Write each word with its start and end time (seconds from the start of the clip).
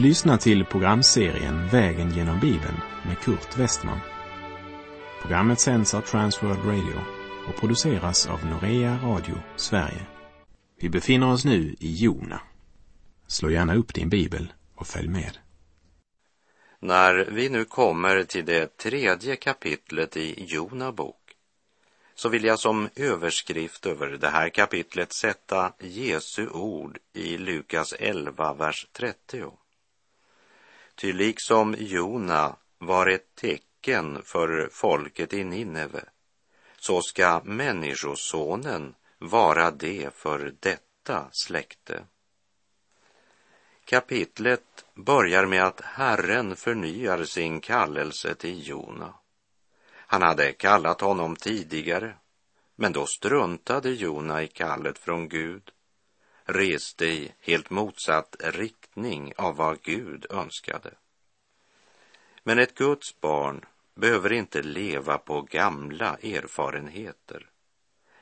Du 0.00 0.06
lyssnar 0.06 0.36
till 0.36 0.64
programserien 0.64 1.68
Vägen 1.68 2.10
genom 2.10 2.40
Bibeln 2.40 2.80
med 3.06 3.18
Kurt 3.18 3.58
Westman. 3.58 4.00
Programmet 5.22 5.60
sänds 5.60 5.94
av 5.94 6.00
Transworld 6.00 6.64
Radio 6.64 7.00
och 7.48 7.60
produceras 7.60 8.26
av 8.26 8.46
Norea 8.46 8.98
Radio 9.02 9.34
Sverige. 9.56 10.06
Vi 10.78 10.88
befinner 10.88 11.32
oss 11.32 11.44
nu 11.44 11.76
i 11.80 11.94
Jona. 11.94 12.40
Slå 13.26 13.50
gärna 13.50 13.74
upp 13.74 13.94
din 13.94 14.08
bibel 14.08 14.52
och 14.74 14.86
följ 14.86 15.08
med. 15.08 15.38
När 16.78 17.28
vi 17.30 17.48
nu 17.48 17.64
kommer 17.64 18.22
till 18.22 18.44
det 18.44 18.76
tredje 18.76 19.36
kapitlet 19.36 20.16
i 20.16 20.44
Jona 20.46 20.92
bok 20.92 21.16
så 22.14 22.28
vill 22.28 22.44
jag 22.44 22.58
som 22.58 22.88
överskrift 22.96 23.86
över 23.86 24.08
det 24.08 24.28
här 24.28 24.48
kapitlet 24.48 25.12
sätta 25.12 25.72
Jesu 25.80 26.48
ord 26.48 26.98
i 27.14 27.38
Lukas 27.38 27.94
11, 27.98 28.54
vers 28.54 28.86
30. 28.92 29.59
Ty 31.00 31.12
liksom 31.12 31.74
Jona 31.78 32.56
var 32.78 33.06
ett 33.06 33.34
tecken 33.34 34.22
för 34.24 34.68
folket 34.72 35.32
i 35.32 35.44
Nineve, 35.44 36.04
så 36.78 37.02
ska 37.02 37.40
Människosonen 37.44 38.94
vara 39.18 39.70
det 39.70 40.14
för 40.14 40.54
detta 40.60 41.28
släkte. 41.32 42.04
Kapitlet 43.84 44.84
börjar 44.94 45.46
med 45.46 45.64
att 45.64 45.80
Herren 45.80 46.56
förnyar 46.56 47.24
sin 47.24 47.60
kallelse 47.60 48.34
till 48.34 48.68
Jona. 48.68 49.14
Han 49.92 50.22
hade 50.22 50.52
kallat 50.52 51.00
honom 51.00 51.36
tidigare, 51.36 52.14
men 52.76 52.92
då 52.92 53.06
struntade 53.06 53.90
Jona 53.90 54.42
i 54.42 54.48
kallet 54.48 54.98
från 54.98 55.28
Gud, 55.28 55.70
reste 56.44 57.06
i 57.06 57.32
helt 57.40 57.70
motsatt 57.70 58.36
riktning 58.40 58.79
av 59.36 59.56
vad 59.56 59.82
Gud 59.82 60.26
önskade. 60.30 60.94
Men 62.42 62.58
ett 62.58 62.74
Guds 62.74 63.20
barn 63.20 63.64
behöver 63.94 64.32
inte 64.32 64.62
leva 64.62 65.18
på 65.18 65.42
gamla 65.42 66.16
erfarenheter. 66.16 67.50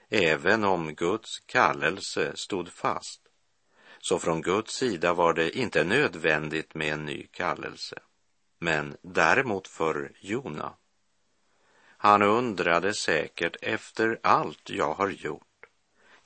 Även 0.08 0.64
om 0.64 0.94
Guds 0.94 1.38
kallelse 1.46 2.36
stod 2.36 2.72
fast, 2.72 3.20
så 3.98 4.18
från 4.18 4.42
Guds 4.42 4.74
sida 4.74 5.14
var 5.14 5.34
det 5.34 5.58
inte 5.58 5.84
nödvändigt 5.84 6.74
med 6.74 6.92
en 6.92 7.06
ny 7.06 7.26
kallelse, 7.26 7.98
men 8.58 8.96
däremot 9.02 9.68
för 9.68 10.12
Jona 10.20 10.74
han 12.00 12.22
undrade 12.22 12.94
säkert 12.94 13.56
efter 13.62 14.20
allt 14.22 14.70
jag 14.70 14.94
har 14.94 15.08
gjort. 15.08 15.66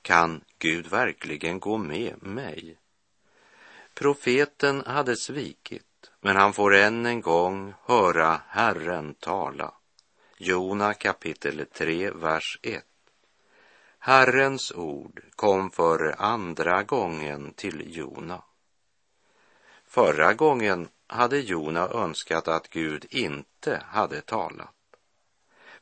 Kan 0.01 0.43
Gud 0.59 0.87
verkligen 0.87 1.59
gå 1.59 1.77
med 1.77 2.23
mig? 2.23 2.77
Profeten 3.93 4.83
hade 4.85 5.15
svikit, 5.15 6.11
men 6.21 6.35
han 6.35 6.53
får 6.53 6.75
än 6.75 7.05
en 7.05 7.21
gång 7.21 7.73
höra 7.85 8.41
Herren 8.47 9.13
tala. 9.13 9.73
Jona 10.37 10.93
kapitel 10.93 11.65
3, 11.73 12.11
vers 12.11 12.59
1. 12.61 12.83
Herrens 13.99 14.71
ord 14.71 15.21
kom 15.35 15.71
för 15.71 16.15
andra 16.21 16.83
gången 16.83 17.53
till 17.53 17.97
Jona. 17.97 18.43
Förra 19.85 20.33
gången 20.33 20.87
hade 21.07 21.39
Jona 21.39 21.89
önskat 21.89 22.47
att 22.47 22.69
Gud 22.69 23.05
inte 23.09 23.83
hade 23.85 24.21
talat. 24.21 24.75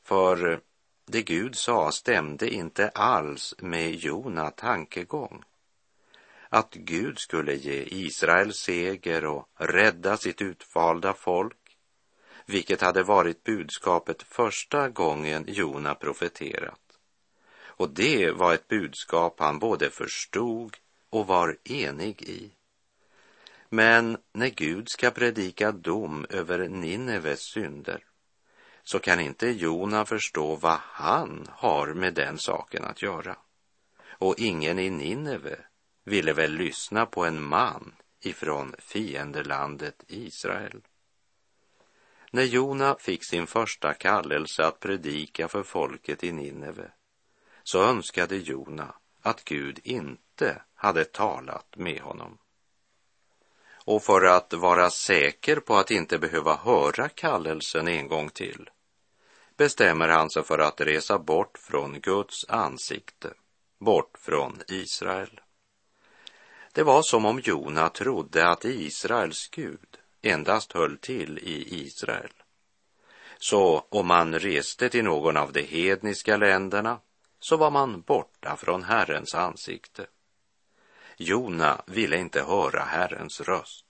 För 0.03 0.61
det 1.05 1.21
Gud 1.21 1.55
sa 1.55 1.91
stämde 1.91 2.49
inte 2.49 2.89
alls 2.89 3.55
med 3.57 3.91
Jona 3.91 4.51
tankegång. 4.51 5.43
Att 6.53 6.73
Gud 6.73 7.19
skulle 7.19 7.55
ge 7.55 7.83
Israel 7.83 8.53
seger 8.53 9.25
och 9.25 9.47
rädda 9.55 10.17
sitt 10.17 10.41
utvalda 10.41 11.13
folk, 11.13 11.77
vilket 12.45 12.81
hade 12.81 13.03
varit 13.03 13.43
budskapet 13.43 14.23
första 14.23 14.89
gången 14.89 15.45
Jona 15.47 15.95
profeterat. 15.95 16.99
Och 17.63 17.89
det 17.89 18.31
var 18.31 18.53
ett 18.53 18.67
budskap 18.67 19.39
han 19.39 19.59
både 19.59 19.89
förstod 19.89 20.77
och 21.09 21.27
var 21.27 21.57
enig 21.63 22.21
i. 22.21 22.51
Men 23.69 24.17
när 24.33 24.49
Gud 24.49 24.89
ska 24.89 25.11
predika 25.11 25.71
dom 25.71 26.25
över 26.29 26.67
Nineves 26.67 27.41
synder 27.41 28.03
så 28.83 28.99
kan 28.99 29.19
inte 29.19 29.47
Jona 29.47 30.05
förstå 30.05 30.55
vad 30.55 30.79
han 30.81 31.47
har 31.49 31.93
med 31.93 32.13
den 32.13 32.37
saken 32.37 32.83
att 32.83 33.01
göra. 33.01 33.35
Och 34.03 34.39
ingen 34.39 34.79
i 34.79 34.89
Nineve 34.89 35.65
ville 36.11 36.33
väl 36.33 36.51
lyssna 36.51 37.05
på 37.05 37.25
en 37.25 37.43
man 37.43 37.95
ifrån 38.21 38.75
fiendelandet 38.79 40.03
Israel. 40.07 40.81
När 42.31 42.43
Jona 42.43 42.95
fick 42.99 43.25
sin 43.25 43.47
första 43.47 43.93
kallelse 43.93 44.65
att 44.65 44.79
predika 44.79 45.47
för 45.47 45.63
folket 45.63 46.23
i 46.23 46.31
Nineve 46.31 46.91
så 47.63 47.83
önskade 47.83 48.37
Jona 48.37 48.95
att 49.21 49.43
Gud 49.43 49.79
inte 49.83 50.61
hade 50.75 51.05
talat 51.05 51.75
med 51.75 52.01
honom. 52.01 52.37
Och 53.85 54.03
för 54.03 54.25
att 54.25 54.53
vara 54.53 54.89
säker 54.89 55.59
på 55.59 55.75
att 55.75 55.91
inte 55.91 56.19
behöva 56.19 56.55
höra 56.55 57.09
kallelsen 57.09 57.87
en 57.87 58.07
gång 58.07 58.29
till 58.29 58.69
bestämmer 59.57 60.07
han 60.07 60.29
sig 60.29 60.43
för 60.43 60.59
att 60.59 60.81
resa 60.81 61.19
bort 61.19 61.57
från 61.57 61.99
Guds 61.99 62.45
ansikte, 62.49 63.33
bort 63.79 64.17
från 64.17 64.61
Israel. 64.67 65.41
Det 66.73 66.83
var 66.83 67.01
som 67.01 67.25
om 67.25 67.39
Jona 67.39 67.89
trodde 67.89 68.49
att 68.49 68.65
Israels 68.65 69.47
Gud 69.47 69.97
endast 70.21 70.73
höll 70.73 70.97
till 70.97 71.39
i 71.39 71.85
Israel. 71.85 72.33
Så 73.37 73.85
om 73.89 74.07
man 74.07 74.39
reste 74.39 74.89
till 74.89 75.03
någon 75.03 75.37
av 75.37 75.51
de 75.51 75.61
hedniska 75.61 76.37
länderna 76.37 76.99
så 77.39 77.57
var 77.57 77.71
man 77.71 78.01
borta 78.01 78.57
från 78.57 78.83
Herrens 78.83 79.35
ansikte. 79.35 80.07
Jona 81.17 81.81
ville 81.87 82.17
inte 82.17 82.43
höra 82.43 82.83
Herrens 82.83 83.41
röst, 83.41 83.85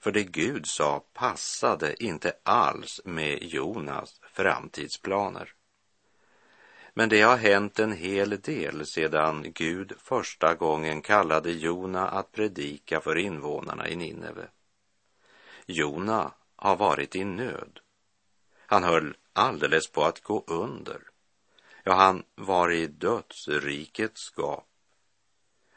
för 0.00 0.12
det 0.12 0.24
Gud 0.24 0.66
sa 0.66 1.04
passade 1.12 2.04
inte 2.04 2.32
alls 2.42 3.00
med 3.04 3.42
Jonas 3.42 4.20
framtidsplaner. 4.32 5.52
Men 6.94 7.08
det 7.08 7.22
har 7.22 7.36
hänt 7.36 7.78
en 7.78 7.92
hel 7.92 8.40
del 8.40 8.86
sedan 8.86 9.52
Gud 9.54 9.92
första 9.98 10.54
gången 10.54 11.02
kallade 11.02 11.52
Jona 11.52 12.08
att 12.08 12.32
predika 12.32 13.00
för 13.00 13.16
invånarna 13.16 13.88
i 13.88 13.96
Nineve. 13.96 14.48
Jona 15.66 16.32
har 16.56 16.76
varit 16.76 17.16
i 17.16 17.24
nöd. 17.24 17.80
Han 18.66 18.84
höll 18.84 19.16
alldeles 19.32 19.90
på 19.90 20.04
att 20.04 20.20
gå 20.20 20.44
under. 20.46 21.00
Ja, 21.84 21.92
han 21.92 22.22
var 22.34 22.70
i 22.70 22.86
dödsrikets 22.86 24.32
gap. 24.36 24.68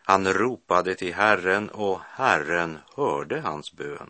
Han 0.04 0.34
ropade 0.34 0.96
till 0.96 1.14
Herren 1.14 1.70
och 1.70 2.00
Herren 2.02 2.80
hörde 2.96 3.42
hans 3.42 3.74
bön. 3.74 4.10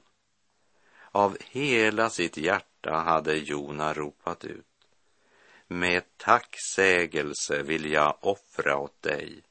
Av 1.12 1.38
hela 1.40 2.10
sitt 2.10 2.38
hjärta 2.38 2.96
hade 2.96 3.34
Jona 3.34 3.94
ropat 3.94 4.46
ut. 4.46 4.77
Med 5.68 6.04
tacksägelse 6.18 7.64
vill 7.64 7.92
jag 7.92 8.18
offra 8.22 8.78
åt 8.78 9.02
dig. 9.02 9.42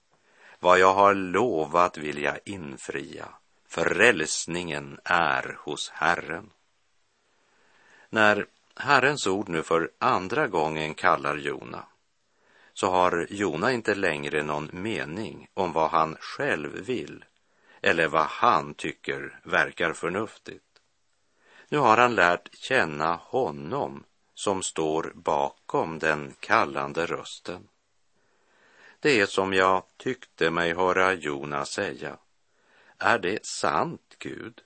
Vad 0.61 0.79
jag 0.79 0.95
har 0.95 1.15
lovat 1.15 1.99
vill 1.99 2.23
jag 2.23 2.39
infria. 2.45 3.29
Frälsningen 3.69 5.01
är 5.05 5.59
hos 5.61 5.91
Herren. 5.91 6.51
När 8.11 8.47
Herrens 8.77 9.27
ord 9.27 9.49
nu 9.49 9.63
för 9.63 9.91
andra 9.99 10.49
gången 10.49 10.95
kallar 10.95 11.37
Jona 11.37 11.87
så 12.79 12.91
har 12.91 13.27
Jona 13.31 13.73
inte 13.73 13.95
längre 13.95 14.43
någon 14.43 14.71
mening 14.73 15.49
om 15.55 15.73
vad 15.73 15.91
han 15.91 16.17
själv 16.21 16.73
vill 16.73 17.25
eller 17.83 18.09
vad 18.09 18.27
han 18.27 18.75
tycker 18.75 19.41
verkar 19.43 19.93
förnuftigt. 19.93 20.65
Nu 21.69 21.79
har 21.79 21.97
han 21.97 22.15
lärt 22.15 22.55
känna 22.55 23.15
honom 23.15 24.05
som 24.37 24.63
står 24.63 25.13
bakom 25.15 25.99
den 25.99 26.35
kallande 26.41 27.07
rösten. 27.07 27.69
Det 29.01 29.21
är 29.21 29.27
som 29.27 29.53
jag 29.53 29.83
tyckte 29.97 30.51
mig 30.51 30.75
höra 30.75 31.13
Jonas 31.13 31.71
säga. 31.71 32.19
Är 32.99 33.19
det 33.19 33.47
sant, 33.47 34.17
Gud? 34.19 34.63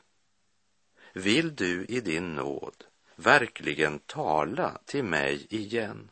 Vill 1.13 1.57
du 1.57 1.85
i 1.85 2.01
din 2.01 2.35
nåd 2.35 2.85
verkligen 3.17 3.99
tala 3.99 4.79
till 4.85 5.05
mig 5.05 5.47
igen? 5.51 6.11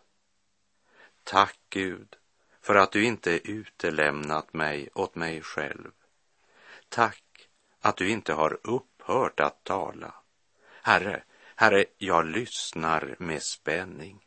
Tack, 1.24 1.58
Gud, 1.70 2.16
för 2.60 2.74
att 2.74 2.92
du 2.92 3.04
inte 3.04 3.50
utelämnat 3.50 4.54
mig 4.54 4.88
åt 4.94 5.14
mig 5.14 5.42
själv. 5.42 5.90
Tack 6.88 7.48
att 7.80 7.96
du 7.96 8.08
inte 8.08 8.32
har 8.32 8.58
upphört 8.62 9.40
att 9.40 9.64
tala 9.64 10.14
Herre, 10.82 11.22
Herre, 11.60 11.84
jag 11.96 12.26
lyssnar 12.26 13.16
med 13.18 13.42
spänning. 13.42 14.26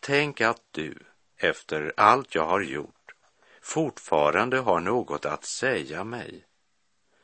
Tänk 0.00 0.40
att 0.40 0.62
du, 0.70 0.98
efter 1.36 1.92
allt 1.96 2.34
jag 2.34 2.46
har 2.46 2.60
gjort, 2.60 3.14
fortfarande 3.60 4.58
har 4.58 4.80
något 4.80 5.24
att 5.24 5.44
säga 5.44 6.04
mig. 6.04 6.44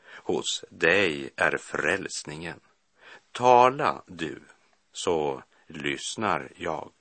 hos 0.05 0.65
dig 0.69 1.29
är 1.35 1.57
frälsningen. 1.57 2.59
Tala 3.31 4.03
du, 4.07 4.41
så 4.91 5.43
lyssnar 5.67 6.51
jag. 6.55 6.91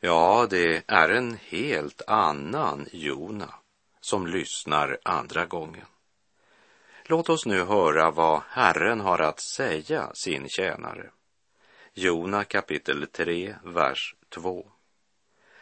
Ja, 0.00 0.46
det 0.50 0.82
är 0.86 1.08
en 1.08 1.36
helt 1.36 2.02
annan 2.06 2.88
Jona 2.92 3.54
som 4.00 4.26
lyssnar 4.26 4.98
andra 5.04 5.46
gången. 5.46 5.86
Låt 7.10 7.28
oss 7.28 7.46
nu 7.46 7.64
höra 7.64 8.10
vad 8.10 8.42
Herren 8.48 9.00
har 9.00 9.18
att 9.18 9.40
säga 9.40 10.10
sin 10.14 10.48
tjänare. 10.48 11.10
Jona 11.94 12.44
kapitel 12.44 13.06
3, 13.06 13.54
vers 13.64 14.14
2. 14.28 14.66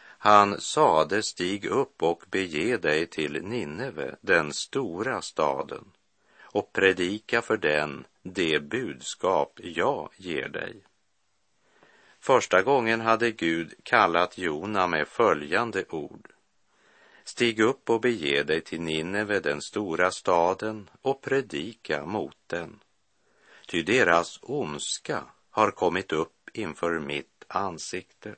Han 0.01 0.61
sade, 0.61 1.23
stig 1.23 1.65
upp 1.65 2.03
och 2.03 2.23
bege 2.27 2.77
dig 2.77 3.07
till 3.07 3.43
Nineve, 3.43 4.15
den 4.21 4.53
stora 4.53 5.21
staden, 5.21 5.91
och 6.41 6.73
predika 6.73 7.41
för 7.41 7.57
den 7.57 8.05
det 8.21 8.59
budskap 8.59 9.59
jag 9.63 10.09
ger 10.17 10.49
dig. 10.49 10.83
Första 12.19 12.61
gången 12.61 13.01
hade 13.01 13.31
Gud 13.31 13.73
kallat 13.83 14.37
Jona 14.37 14.87
med 14.87 15.07
följande 15.07 15.85
ord. 15.89 16.27
Stig 17.29 17.59
upp 17.59 17.89
och 17.89 18.01
bege 18.01 18.43
dig 18.43 18.61
till 18.61 18.81
Nineve, 18.81 19.39
den 19.39 19.61
stora 19.61 20.11
staden, 20.11 20.89
och 21.01 21.21
predika 21.21 22.05
mot 22.05 22.37
den. 22.47 22.79
Ty 23.67 23.83
deras 23.83 24.39
ondska 24.41 25.23
har 25.49 25.71
kommit 25.71 26.11
upp 26.11 26.49
inför 26.53 26.99
mitt 26.99 27.43
ansikte. 27.47 28.35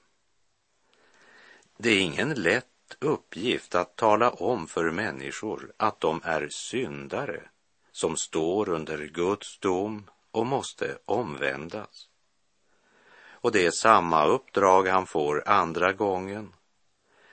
Det 1.78 1.90
är 1.90 2.00
ingen 2.00 2.34
lätt 2.34 2.98
uppgift 3.00 3.76
att 3.76 3.96
tala 3.96 4.30
om 4.30 4.68
för 4.68 4.92
människor 4.92 5.74
att 5.78 6.00
de 6.00 6.22
är 6.24 6.48
syndare 6.50 7.42
som 7.92 8.18
står 8.18 8.70
under 8.70 9.06
Guds 9.06 9.60
dom 9.60 10.10
och 10.32 10.46
måste 10.46 10.98
omvändas. 11.06 12.10
Och 13.30 13.52
det 13.52 13.66
är 13.66 13.72
samma 13.72 14.26
uppdrag 14.26 14.88
han 14.88 15.06
får 15.06 15.48
andra 15.48 15.94
gången. 15.94 16.54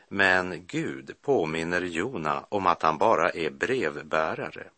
Men 0.09 0.67
Gud 0.67 1.17
påminner 1.23 1.81
Jona 1.83 2.47
om 2.49 2.67
att 2.67 2.83
han 2.83 2.99
bara 2.99 3.31
är 3.31 3.51
brevbärare. 3.51 4.71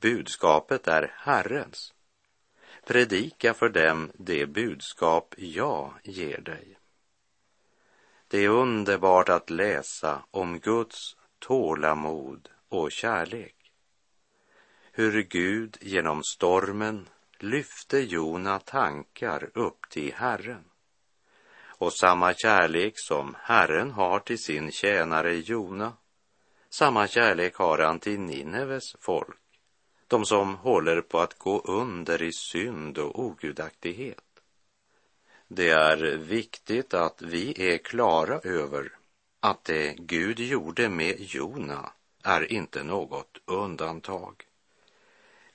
Budskapet 0.00 0.86
är 0.88 1.14
Herrens. 1.16 1.94
Predika 2.86 3.54
för 3.54 3.68
dem 3.68 4.12
det 4.14 4.46
budskap 4.46 5.34
jag 5.36 5.92
ger 6.02 6.40
dig. 6.40 6.78
Det 8.28 8.44
är 8.44 8.48
underbart 8.48 9.28
att 9.28 9.50
läsa 9.50 10.22
om 10.30 10.58
Guds 10.58 11.16
tålamod 11.38 12.48
och 12.68 12.92
kärlek. 12.92 13.72
Hur 14.92 15.22
Gud 15.22 15.76
genom 15.80 16.22
stormen 16.22 17.08
lyfte 17.38 17.98
Jona 17.98 18.58
tankar 18.58 19.50
upp 19.54 19.90
till 19.90 20.14
Herren. 20.14 20.64
Och 21.78 21.92
samma 21.92 22.34
kärlek 22.34 22.92
som 22.96 23.36
Herren 23.40 23.90
har 23.90 24.20
till 24.20 24.38
sin 24.38 24.72
tjänare 24.72 25.34
Jona, 25.34 25.92
samma 26.70 27.08
kärlek 27.08 27.54
har 27.54 27.78
han 27.78 28.00
till 28.00 28.20
Nineves 28.20 28.96
folk, 29.00 29.38
de 30.06 30.24
som 30.24 30.54
håller 30.54 31.00
på 31.00 31.18
att 31.18 31.38
gå 31.38 31.60
under 31.60 32.22
i 32.22 32.32
synd 32.32 32.98
och 32.98 33.18
ogudaktighet. 33.18 34.24
Det 35.48 35.70
är 35.70 36.16
viktigt 36.16 36.94
att 36.94 37.22
vi 37.22 37.72
är 37.72 37.78
klara 37.78 38.38
över 38.38 38.92
att 39.40 39.64
det 39.64 39.94
Gud 39.98 40.38
gjorde 40.38 40.88
med 40.88 41.14
Jona 41.18 41.92
är 42.22 42.52
inte 42.52 42.82
något 42.82 43.38
undantag. 43.44 44.42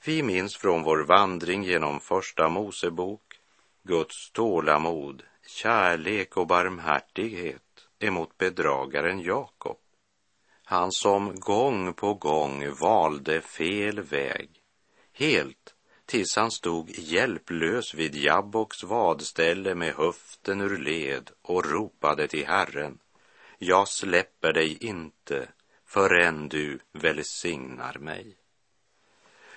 Vi 0.06 0.24
minns 0.24 0.58
från 0.58 0.84
vår 0.84 1.04
vandring 1.04 1.64
genom 1.64 2.00
Första 2.00 2.50
Mosebok 2.50 3.22
Guds 3.84 4.32
tålamod, 4.32 5.24
kärlek 5.52 6.38
och 6.38 6.48
barmhärtighet 6.48 7.88
emot 8.00 8.38
bedragaren 8.38 9.20
Jakob. 9.20 9.78
Han 10.64 10.92
som 10.92 11.40
gång 11.40 11.94
på 11.94 12.14
gång 12.14 12.74
valde 12.74 13.42
fel 13.42 14.02
väg, 14.02 14.50
helt 15.14 15.76
tills 16.06 16.36
han 16.36 16.52
stod 16.52 16.90
hjälplös 16.90 17.94
vid 17.94 18.16
Jabboks 18.16 18.84
vadställe 18.84 19.76
med 19.76 19.94
höften 19.96 20.62
ur 20.62 20.78
led 20.78 21.32
och 21.42 21.66
ropade 21.66 22.28
till 22.28 22.48
Herren. 22.48 23.00
Jag 23.58 23.88
släpper 23.88 24.54
dig 24.54 24.78
inte 24.82 25.48
förrän 25.86 26.50
du 26.50 26.80
välsignar 26.92 27.98
mig. 28.00 28.38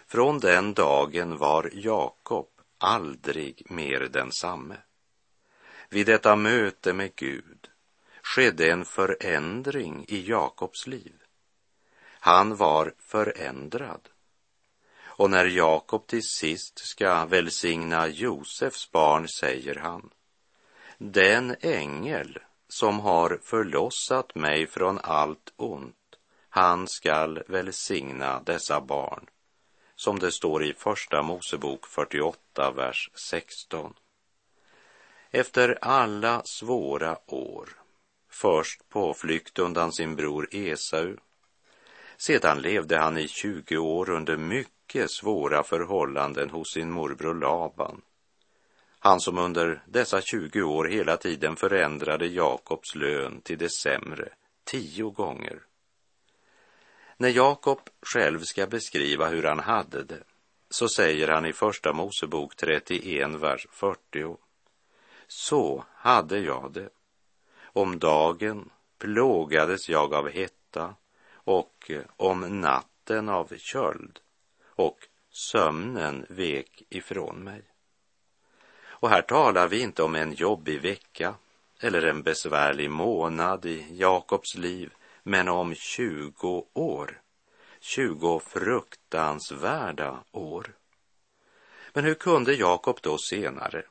Från 0.07 0.39
den 0.39 0.75
dagen 0.75 1.39
var 1.39 1.71
Jakob 1.73 2.49
aldrig 2.79 3.63
mer 3.71 4.01
densamme. 4.01 4.77
Vid 5.89 6.07
detta 6.07 6.37
möte 6.37 6.93
med 6.93 7.17
Gud 7.17 7.69
skedde 8.23 8.71
en 8.71 8.85
förändring 8.85 10.05
i 10.09 10.29
Jakobs 10.29 10.87
liv. 10.87 11.15
Han 12.21 12.57
var 12.57 12.95
förändrad. 12.99 14.09
Och 15.17 15.31
när 15.31 15.45
Jakob 15.45 16.07
till 16.07 16.23
sist 16.23 16.79
ska 16.79 17.25
välsigna 17.25 18.09
Josefs 18.09 18.91
barn 18.91 19.29
säger 19.29 19.75
han, 19.75 20.11
den 20.99 21.57
ängel 21.61 22.39
som 22.69 23.01
har 23.01 23.41
förlossat 23.43 24.35
mig 24.35 24.67
från 24.67 24.99
allt 24.99 25.53
ont, 25.57 25.97
han 26.49 26.89
skall 26.89 27.43
välsigna 27.49 28.41
dessa 28.41 28.81
barn 28.81 29.27
som 29.97 30.19
det 30.19 30.33
står 30.33 30.65
i 30.65 30.75
Första 30.75 31.23
Mosebok 31.23 31.87
48, 31.87 32.71
vers 32.71 33.11
16. 33.15 33.95
Efter 35.37 35.79
alla 35.81 36.43
svåra 36.45 37.19
år, 37.27 37.69
först 38.31 38.89
på 38.89 39.15
flykt 39.15 39.59
undan 39.59 39.93
sin 39.93 40.17
bror 40.17 40.49
Esau, 40.51 41.17
sedan 42.17 42.61
levde 42.63 42.99
han 42.99 43.19
i 43.19 43.29
20 43.29 43.77
år 43.77 44.11
under 44.11 44.37
mycket 44.37 45.11
svåra 45.11 45.63
förhållanden 45.63 46.51
hos 46.51 46.73
sin 46.73 46.91
morbror 46.91 47.35
Laban. 47.35 48.03
Han 48.99 49.21
som 49.21 49.39
under 49.39 49.83
dessa 49.87 50.21
20 50.21 50.63
år 50.63 50.85
hela 50.85 51.17
tiden 51.17 51.57
förändrade 51.57 52.27
Jakobs 52.27 52.95
lön 52.95 53.41
till 53.41 53.59
det 53.59 53.71
sämre 53.73 54.29
tio 54.65 55.11
gånger. 55.11 55.63
När 57.17 57.29
Jakob 57.29 57.81
själv 58.03 58.41
ska 58.41 58.67
beskriva 58.67 59.29
hur 59.29 59.43
han 59.43 59.61
hade 59.61 60.05
det 60.05 60.23
så 60.71 60.89
säger 60.89 61.29
han 61.29 61.47
i 61.47 61.53
Första 61.53 61.93
Mosebok 61.93 62.57
31, 62.57 63.31
vers 63.35 63.67
40. 63.71 64.37
Så 65.29 65.85
hade 65.95 66.39
jag 66.39 66.73
det. 66.73 66.89
Om 67.63 67.99
dagen 67.99 68.71
plågades 68.99 69.89
jag 69.89 70.15
av 70.15 70.29
hetta 70.29 70.95
och 71.35 71.91
om 72.17 72.61
natten 72.61 73.29
av 73.29 73.57
köld 73.57 74.21
och 74.67 74.99
sömnen 75.31 76.27
vek 76.29 76.83
ifrån 76.89 77.45
mig. 77.45 77.63
Och 79.05 79.09
här 79.09 79.23
talar 79.23 79.69
vi 79.69 79.81
inte 79.81 80.03
om 80.03 80.15
en 80.15 80.33
jobbig 80.33 80.81
vecka 80.81 81.35
eller 81.81 82.03
en 82.03 82.23
besvärlig 82.23 82.91
månad 82.91 83.67
i 83.67 83.87
Jakobs 83.91 84.55
liv 84.55 84.93
men 85.23 85.49
om 85.49 85.75
20 85.75 86.67
år. 86.73 87.21
20 87.81 88.41
fruktansvärda 88.41 90.25
år. 90.33 90.75
Men 91.93 92.05
hur 92.05 92.15
kunde 92.15 92.55
Jakob 92.55 92.99
då 93.03 93.19
senare 93.19 93.83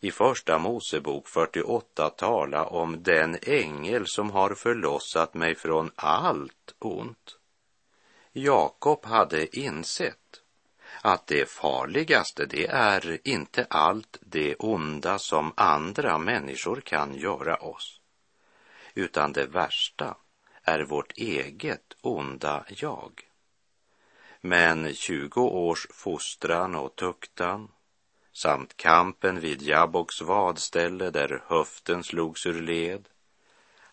i 0.00 0.10
Första 0.10 0.58
Mosebok 0.58 1.28
48 1.28 2.10
tala 2.10 2.64
om 2.64 3.02
den 3.02 3.38
ängel 3.42 4.04
som 4.06 4.30
har 4.30 4.54
förlossat 4.54 5.34
mig 5.34 5.54
från 5.54 5.90
allt 5.94 6.74
ont? 6.78 7.36
Jakob 8.32 9.04
hade 9.04 9.58
insett 9.58 10.42
att 11.02 11.26
det 11.26 11.50
farligaste, 11.50 12.46
det 12.46 12.66
är 12.66 13.18
inte 13.24 13.66
allt 13.70 14.18
det 14.20 14.54
onda 14.54 15.18
som 15.18 15.52
andra 15.56 16.18
människor 16.18 16.80
kan 16.80 17.14
göra 17.14 17.56
oss, 17.56 18.00
utan 18.94 19.32
det 19.32 19.46
värsta 19.46 20.16
är 20.62 20.80
vårt 20.80 21.12
eget 21.18 21.96
onda 22.00 22.64
jag. 22.68 23.22
Men 24.40 24.94
20 24.94 25.40
års 25.40 25.86
fostran 25.90 26.74
och 26.74 26.96
tuktan 26.96 27.68
samt 28.32 28.76
kampen 28.76 29.40
vid 29.40 29.62
Jabboks 29.62 30.20
vadställe 30.20 31.10
där 31.10 31.42
höften 31.46 32.04
slogs 32.04 32.46
ur 32.46 32.62
led 32.62 33.08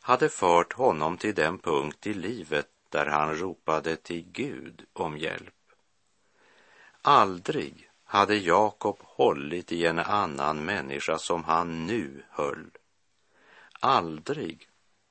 hade 0.08 0.30
fört 0.30 0.74
honom 0.74 1.18
till 1.18 1.36
den 1.36 1.58
punkt 1.60 2.08
i 2.08 2.14
livet 2.14 2.70
där 2.90 3.06
han 3.06 3.36
ropade 3.36 3.96
till 3.96 4.32
Gud 4.32 4.86
om 4.94 5.18
hjälp. 5.18 5.54
Aldrig 7.02 7.90
hade 8.04 8.36
Jakob 8.36 9.00
hållit 9.02 9.72
i 9.72 9.86
en 9.86 10.00
annan 10.00 10.66
människa 10.66 11.18
som 11.18 11.44
han 11.44 11.86
nu 11.86 12.24
höll. 12.30 12.72
Aldrig 13.80 14.70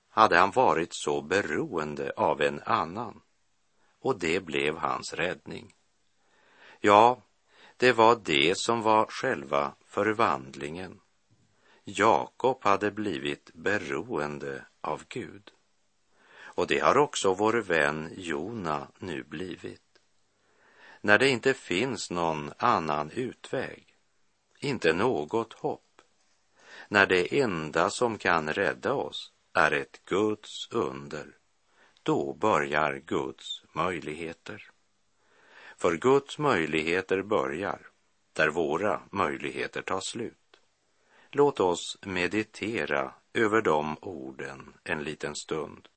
hade 0.09 0.39
han 0.39 0.51
varit 0.51 0.95
så 0.95 1.23
beroende 1.23 2.13
av 2.17 2.43
en 2.43 2.63
annan 2.67 3.21
och 4.01 4.19
det 4.19 4.41
blev 4.41 4.77
hans 4.77 5.15
räddning. 5.15 5.75
Ja, 6.81 7.23
det 7.77 7.93
var 7.93 8.21
det 8.25 8.59
som 8.59 8.83
var 8.83 9.07
själva 9.07 9.75
förvandlingen. 9.87 11.01
Jakob 11.85 12.65
hade 12.65 12.91
blivit 12.91 13.51
beroende 13.55 14.65
av 14.81 15.03
Gud. 15.09 15.51
Och 16.39 16.67
det 16.67 16.79
har 16.79 16.99
också 16.99 17.35
vår 17.35 17.53
vän 17.53 18.13
Jona 18.17 18.89
nu 18.99 19.23
blivit. 19.23 19.83
När 21.01 21.19
det 21.19 21.29
inte 21.29 21.55
finns 21.55 22.11
någon 22.11 22.53
annan 22.59 23.11
utväg, 23.11 23.87
inte 24.59 24.93
något 24.93 25.53
hopp, 25.53 26.01
när 26.89 27.07
det 27.07 27.41
enda 27.41 27.91
som 27.91 28.19
kan 28.19 28.53
rädda 28.53 28.93
oss 28.93 29.33
är 29.53 29.73
ett 29.73 30.05
Guds 30.05 30.69
under, 30.71 31.37
då 32.03 32.35
börjar 32.35 33.03
Guds 33.07 33.63
möjligheter. 33.73 34.71
För 35.79 35.97
Guds 35.97 36.39
möjligheter 36.39 37.23
börjar 37.23 37.81
där 38.33 38.49
våra 38.49 39.03
möjligheter 39.11 39.83
tar 39.83 40.01
slut. 40.01 40.61
Låt 41.31 41.61
oss 41.61 41.99
meditera 42.07 43.15
över 43.35 43.63
de 43.63 43.97
orden 44.01 44.75
en 44.85 45.05
liten 45.05 45.35
stund. 45.35 45.89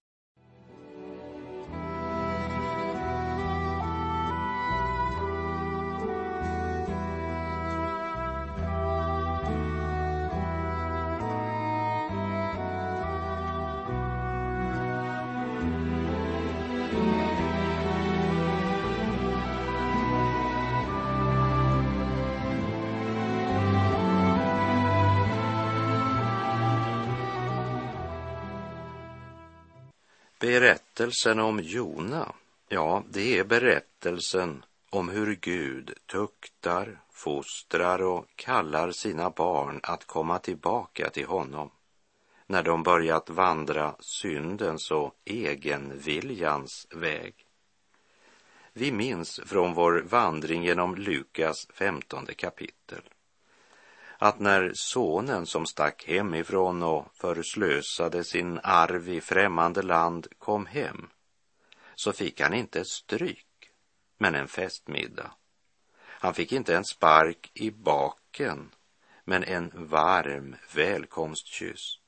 Berättelsen 31.00 31.40
om 31.40 31.60
Jona, 31.60 32.34
ja, 32.70 33.04
det 33.10 33.38
är 33.38 33.44
berättelsen 33.44 34.66
om 34.90 35.10
hur 35.10 35.36
Gud 35.36 35.94
tuktar, 36.06 37.02
fostrar 37.12 38.02
och 38.02 38.26
kallar 38.36 38.92
sina 38.92 39.30
barn 39.30 39.80
att 39.84 40.06
komma 40.06 40.40
tillbaka 40.40 41.10
till 41.10 41.26
honom. 41.26 41.72
När 42.48 42.64
de 42.64 42.84
börjat 42.84 43.30
vandra 43.30 43.96
syndens 44.00 44.92
och 44.92 45.16
egenviljans 45.26 46.88
väg. 46.92 47.34
Vi 48.74 48.92
minns 48.92 49.40
från 49.46 49.74
vår 49.74 50.06
vandring 50.10 50.64
genom 50.64 50.96
Lukas 50.96 51.68
femtonde 51.74 52.34
kapitel 52.34 53.02
att 54.22 54.40
när 54.40 54.72
sonen 54.74 55.46
som 55.46 55.66
stack 55.66 56.04
hemifrån 56.08 56.84
och 56.84 57.08
förslösade 57.14 58.24
sin 58.24 58.60
arv 58.64 59.10
i 59.10 59.22
främmande 59.22 59.82
land 59.82 60.28
kom 60.38 60.66
hem 60.66 61.10
så 61.96 62.14
fick 62.14 62.42
han 62.42 62.54
inte 62.54 62.86
stryk, 62.86 63.72
men 64.18 64.36
en 64.36 64.48
festmiddag. 64.48 65.32
Han 66.02 66.34
fick 66.34 66.52
inte 66.52 66.76
en 66.76 66.86
spark 66.86 67.52
i 67.54 67.72
baken, 67.72 68.72
men 69.26 69.44
en 69.44 69.72
varm 69.76 70.56
välkomstkyss. 70.76 72.00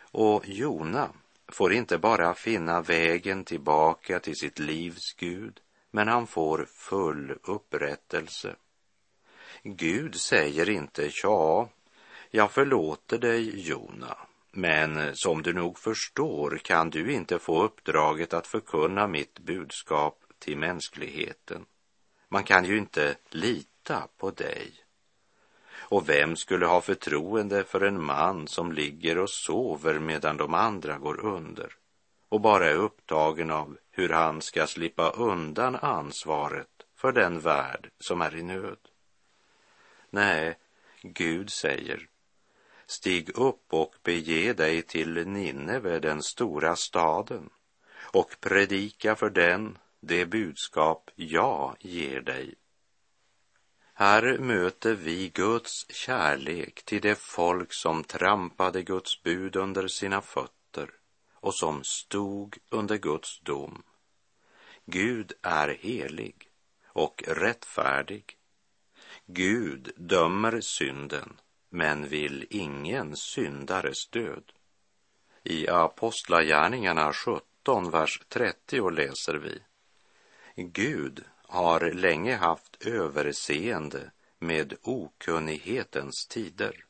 Och 0.00 0.48
Jona 0.48 1.10
får 1.48 1.72
inte 1.72 1.98
bara 1.98 2.34
finna 2.34 2.80
vägen 2.80 3.44
tillbaka 3.44 4.20
till 4.20 4.36
sitt 4.36 4.58
livs 4.58 5.14
Gud, 5.16 5.60
men 5.90 6.08
han 6.08 6.26
får 6.26 6.64
full 6.64 7.38
upprättelse. 7.42 8.56
Gud 9.62 10.14
säger 10.14 10.70
inte, 10.70 11.10
ja, 11.22 11.68
jag 12.30 12.50
förlåter 12.50 13.18
dig, 13.18 13.68
Jona, 13.68 14.16
men 14.52 15.16
som 15.16 15.42
du 15.42 15.52
nog 15.52 15.78
förstår 15.78 16.60
kan 16.64 16.90
du 16.90 17.12
inte 17.12 17.38
få 17.38 17.62
uppdraget 17.62 18.34
att 18.34 18.46
förkunna 18.46 19.06
mitt 19.06 19.38
budskap 19.38 20.18
till 20.38 20.58
mänskligheten. 20.58 21.64
Man 22.28 22.44
kan 22.44 22.64
ju 22.64 22.78
inte 22.78 23.16
lita 23.30 24.08
på 24.18 24.30
dig. 24.30 24.72
Och 25.78 26.08
vem 26.08 26.36
skulle 26.36 26.66
ha 26.66 26.80
förtroende 26.80 27.64
för 27.64 27.80
en 27.80 28.04
man 28.04 28.48
som 28.48 28.72
ligger 28.72 29.18
och 29.18 29.30
sover 29.30 29.98
medan 29.98 30.36
de 30.36 30.54
andra 30.54 30.98
går 30.98 31.24
under 31.24 31.72
och 32.28 32.40
bara 32.40 32.66
är 32.66 32.74
upptagen 32.74 33.50
av 33.50 33.76
hur 33.90 34.08
han 34.08 34.42
ska 34.42 34.66
slippa 34.66 35.10
undan 35.10 35.76
ansvaret 35.76 36.68
för 36.96 37.12
den 37.12 37.40
värld 37.40 37.90
som 37.98 38.20
är 38.20 38.36
i 38.36 38.42
nöd? 38.42 38.89
Nej, 40.10 40.58
Gud 41.02 41.50
säger, 41.50 42.08
stig 42.86 43.38
upp 43.38 43.64
och 43.68 43.94
bege 44.02 44.52
dig 44.52 44.82
till 44.82 45.26
Nineve, 45.26 46.00
den 46.00 46.22
stora 46.22 46.76
staden, 46.76 47.50
och 48.12 48.36
predika 48.40 49.16
för 49.16 49.30
den 49.30 49.78
det 50.00 50.26
budskap 50.26 51.10
jag 51.14 51.76
ger 51.80 52.20
dig. 52.20 52.54
Här 53.94 54.38
möter 54.38 54.94
vi 54.94 55.28
Guds 55.28 55.90
kärlek 55.90 56.82
till 56.82 57.00
det 57.00 57.18
folk 57.18 57.72
som 57.72 58.04
trampade 58.04 58.82
Guds 58.82 59.22
bud 59.22 59.56
under 59.56 59.88
sina 59.88 60.20
fötter 60.20 60.90
och 61.34 61.54
som 61.54 61.84
stod 61.84 62.58
under 62.70 62.96
Guds 62.96 63.40
dom. 63.40 63.82
Gud 64.84 65.32
är 65.42 65.68
helig 65.68 66.50
och 66.86 67.24
rättfärdig 67.26 68.36
Gud 69.32 69.92
dömer 69.96 70.60
synden, 70.60 71.40
men 71.68 72.08
vill 72.08 72.46
ingen 72.50 73.16
syndares 73.16 74.06
död. 74.06 74.52
I 75.44 75.68
Apostlagärningarna 75.68 77.12
17, 77.12 77.90
vers 77.90 78.20
30 78.28 78.90
läser 78.90 79.34
vi. 79.34 79.62
Gud 80.56 81.24
har 81.42 81.92
länge 81.92 82.36
haft 82.36 82.86
överseende 82.86 84.10
med 84.38 84.74
okunnighetens 84.82 86.26
tider. 86.26 86.84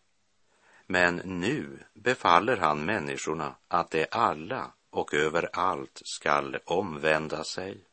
Men 0.87 1.16
nu 1.16 1.78
befaller 1.94 2.56
han 2.56 2.85
människorna 2.85 3.54
att 3.68 3.90
de 3.90 4.06
alla 4.11 4.73
och 4.90 5.14
överallt 5.14 6.02
skall 6.04 6.59
omvända 6.64 7.44
sig. 7.44 7.85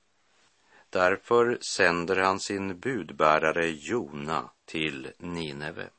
Därför 0.97 1.57
sänder 1.61 2.15
han 2.15 2.39
sin 2.39 2.79
budbärare 2.79 3.67
Jona 3.67 4.49
till 4.65 5.11
Nineve. 5.17 5.89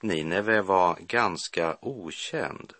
Nineve 0.00 0.62
var 0.62 0.98
ganska 1.00 1.76
okänd 1.80 2.72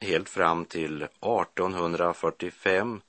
helt 0.00 0.28
fram 0.28 0.64
till 0.64 1.02
1845 1.02 3.00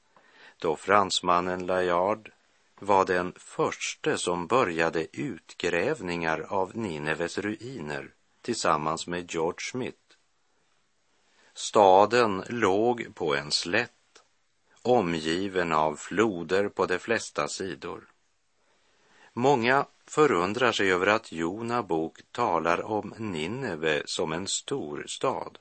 då 0.57 0.75
fransmannen 0.75 1.65
Layard 1.65 2.31
var 2.79 3.05
den 3.05 3.33
förste 3.37 4.17
som 4.17 4.47
började 4.47 5.07
utgrävningar 5.17 6.39
av 6.39 6.77
Nineves 6.77 7.37
ruiner 7.37 8.11
tillsammans 8.41 9.07
med 9.07 9.31
George 9.31 9.59
Smith. 9.71 10.15
Staden 11.53 12.43
låg 12.49 13.15
på 13.15 13.35
en 13.35 13.51
slätt 13.51 13.98
omgiven 14.81 15.71
av 15.71 15.95
floder 15.95 16.69
på 16.69 16.85
de 16.85 16.99
flesta 16.99 17.47
sidor. 17.47 18.07
Många 19.33 19.85
förundrar 20.07 20.71
sig 20.71 20.91
över 20.91 21.07
att 21.07 21.31
Jona 21.31 21.83
bok 21.83 22.19
talar 22.31 22.81
om 22.81 23.13
Nineve 23.17 24.01
som 24.05 24.33
en 24.33 24.47
stor 24.47 25.05
stad. 25.07 25.57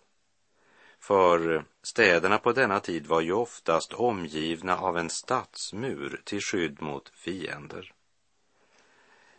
För 0.99 1.65
städerna 1.83 2.39
på 2.39 2.53
denna 2.53 2.81
tid 2.81 3.07
var 3.07 3.21
ju 3.21 3.33
oftast 3.33 3.93
omgivna 3.93 4.79
av 4.79 4.99
en 4.99 5.11
stadsmur 5.11 6.21
till 6.25 6.41
skydd 6.41 6.83
mot 6.83 7.09
fiender. 7.09 7.93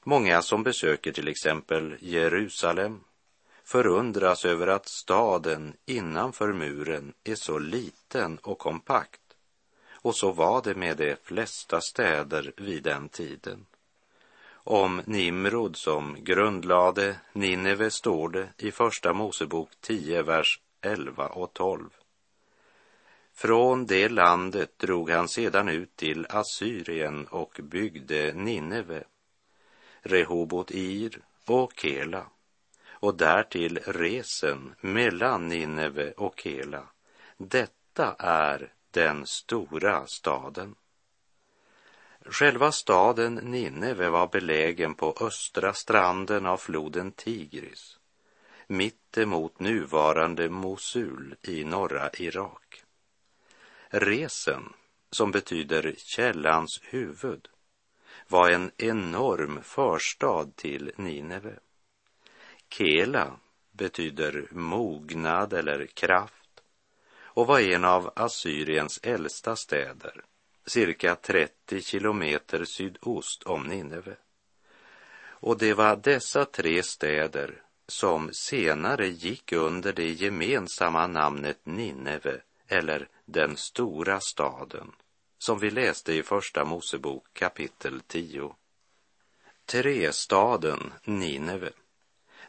Många 0.04 0.42
som 0.42 0.64
besöker 0.64 1.12
till 1.12 1.28
exempel 1.28 1.96
Jerusalem 2.00 3.04
förundras 3.64 4.46
över 4.46 4.68
att 4.68 4.88
staden 4.88 5.74
innanför 5.86 6.54
muren 6.54 7.14
är 7.24 7.36
så 7.36 7.60
liten 7.60 8.38
och 8.38 8.60
kompakt 8.60 9.29
och 10.02 10.16
så 10.16 10.32
var 10.32 10.62
det 10.62 10.76
med 10.76 10.98
de 10.98 11.16
flesta 11.24 11.82
städer 11.82 12.54
vid 12.58 12.84
den 12.84 13.10
tiden. 13.10 13.66
Om 14.52 15.02
Nimrod 15.06 15.78
som 15.78 16.24
grundlade 16.24 17.16
Nineve 17.34 17.92
står 17.92 18.30
det 18.30 18.50
i 18.58 18.72
Första 18.72 19.14
Mosebok 19.14 19.70
10, 19.82 20.22
vers 20.24 20.60
11 20.82 21.28
och 21.28 21.54
12. 21.54 21.90
Från 23.34 23.86
det 23.86 24.10
landet 24.10 24.80
drog 24.80 25.10
han 25.10 25.28
sedan 25.28 25.70
ut 25.70 25.96
till 25.96 26.26
Assyrien 26.30 27.28
och 27.28 27.60
byggde 27.64 28.34
Nineve, 28.34 29.04
Rehobot 30.02 30.72
Ir 30.72 31.20
och 31.46 31.74
Kela 31.76 32.26
och 32.90 33.16
därtill 33.16 33.80
resen 33.86 34.76
mellan 34.82 35.48
Nineve 35.48 36.12
och 36.12 36.40
Kela. 36.40 36.84
Detta 37.38 38.16
är 38.20 38.74
den 38.92 39.26
stora 39.26 40.08
staden. 40.08 40.76
Själva 42.26 42.72
staden 42.72 43.36
Nineve 43.36 44.10
var 44.10 44.28
belägen 44.28 44.96
på 44.96 45.16
östra 45.22 45.74
stranden 45.74 46.46
av 46.46 46.58
floden 46.58 47.12
Tigris, 47.12 48.00
mitt 48.68 49.18
emot 49.18 49.60
nuvarande 49.60 50.50
Mosul 50.50 51.36
i 51.42 51.64
norra 51.64 52.10
Irak. 52.14 52.84
Resen, 53.88 54.74
som 55.12 55.32
betyder 55.32 55.94
källans 55.98 56.80
huvud, 56.84 57.48
var 58.28 58.50
en 58.50 58.72
enorm 58.78 59.64
förstad 59.64 60.56
till 60.56 60.92
Nineve. 60.96 61.60
Kela 62.70 63.40
betyder 63.72 64.48
mognad 64.52 65.54
eller 65.54 65.86
kraft 65.86 66.39
och 67.40 67.48
var 67.48 67.60
en 67.60 67.86
av 67.86 68.12
Assyriens 68.16 69.00
äldsta 69.04 69.56
städer, 69.56 70.24
cirka 70.66 71.16
30 71.16 71.82
kilometer 71.82 72.66
sydost 72.66 73.44
om 73.44 73.64
Nineve. 73.64 74.16
Och 75.22 75.58
det 75.58 75.74
var 75.74 75.96
dessa 75.96 76.46
tre 76.46 76.84
städer 76.84 77.62
som 77.88 78.30
senare 78.34 79.08
gick 79.08 79.52
under 79.52 79.94
det 79.94 80.12
gemensamma 80.12 81.08
namnet 81.08 81.60
Nineve 81.64 82.42
eller 82.68 83.08
den 83.26 83.58
stora 83.58 84.20
staden 84.20 84.92
som 85.38 85.60
vi 85.60 85.72
läste 85.72 86.14
i 86.14 86.24
Första 86.24 86.66
Mosebok 86.66 87.28
kapitel 87.34 88.02
10. 88.08 88.56
Trestaden 89.66 90.94
Nineve, 91.04 91.72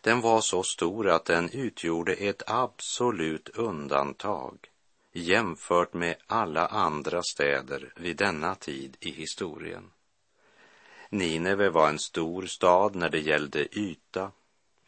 den 0.01 0.21
var 0.21 0.41
så 0.41 0.63
stor 0.63 1.09
att 1.09 1.25
den 1.25 1.51
utgjorde 1.51 2.15
ett 2.15 2.43
absolut 2.47 3.49
undantag 3.49 4.71
jämfört 5.13 5.95
med 5.95 6.17
alla 6.27 6.67
andra 6.67 7.23
städer 7.23 7.93
vid 7.97 8.17
denna 8.17 8.55
tid 8.55 8.97
i 9.01 9.11
historien. 9.11 9.91
Nineve 11.11 11.71
var 11.71 11.89
en 11.89 11.99
stor 11.99 12.47
stad 12.47 12.95
när 12.95 13.11
det 13.11 13.21
gällde 13.21 13.79
yta, 13.79 14.33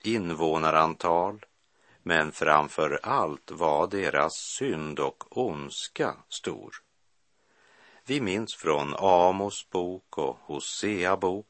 invånarantal, 0.02 1.44
men 2.02 2.32
framför 2.32 3.00
allt 3.02 3.50
var 3.50 3.86
deras 3.86 4.32
synd 4.58 5.00
och 5.00 5.38
ondska 5.38 6.16
stor. 6.28 6.74
Vi 8.06 8.20
minns 8.20 8.54
från 8.54 8.94
Amos 8.94 9.70
bok 9.70 10.18
och 10.18 10.36
Hosea 10.40 11.16
bok 11.16 11.46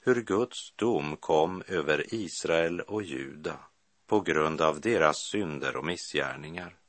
hur 0.00 0.22
Guds 0.22 0.72
dom 0.76 1.16
kom 1.16 1.62
över 1.66 2.14
Israel 2.14 2.80
och 2.80 3.02
Juda 3.02 3.58
på 4.06 4.20
grund 4.20 4.60
av 4.60 4.80
deras 4.80 5.16
synder 5.32 5.76
och 5.76 5.84
missgärningar. 5.84 6.79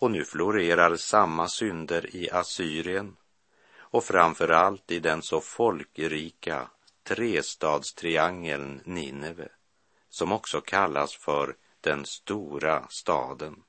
Och 0.00 0.10
nu 0.10 0.24
florerar 0.24 0.96
samma 0.96 1.48
synder 1.48 2.16
i 2.16 2.30
Assyrien 2.30 3.16
och 3.78 4.04
framför 4.04 4.48
allt 4.48 4.90
i 4.90 4.98
den 4.98 5.22
så 5.22 5.40
folkrika 5.40 6.70
trestadstriangeln 7.02 8.80
Nineve, 8.84 9.48
som 10.08 10.32
också 10.32 10.60
kallas 10.60 11.14
för 11.14 11.56
den 11.80 12.04
stora 12.04 12.86
staden. 12.88 13.62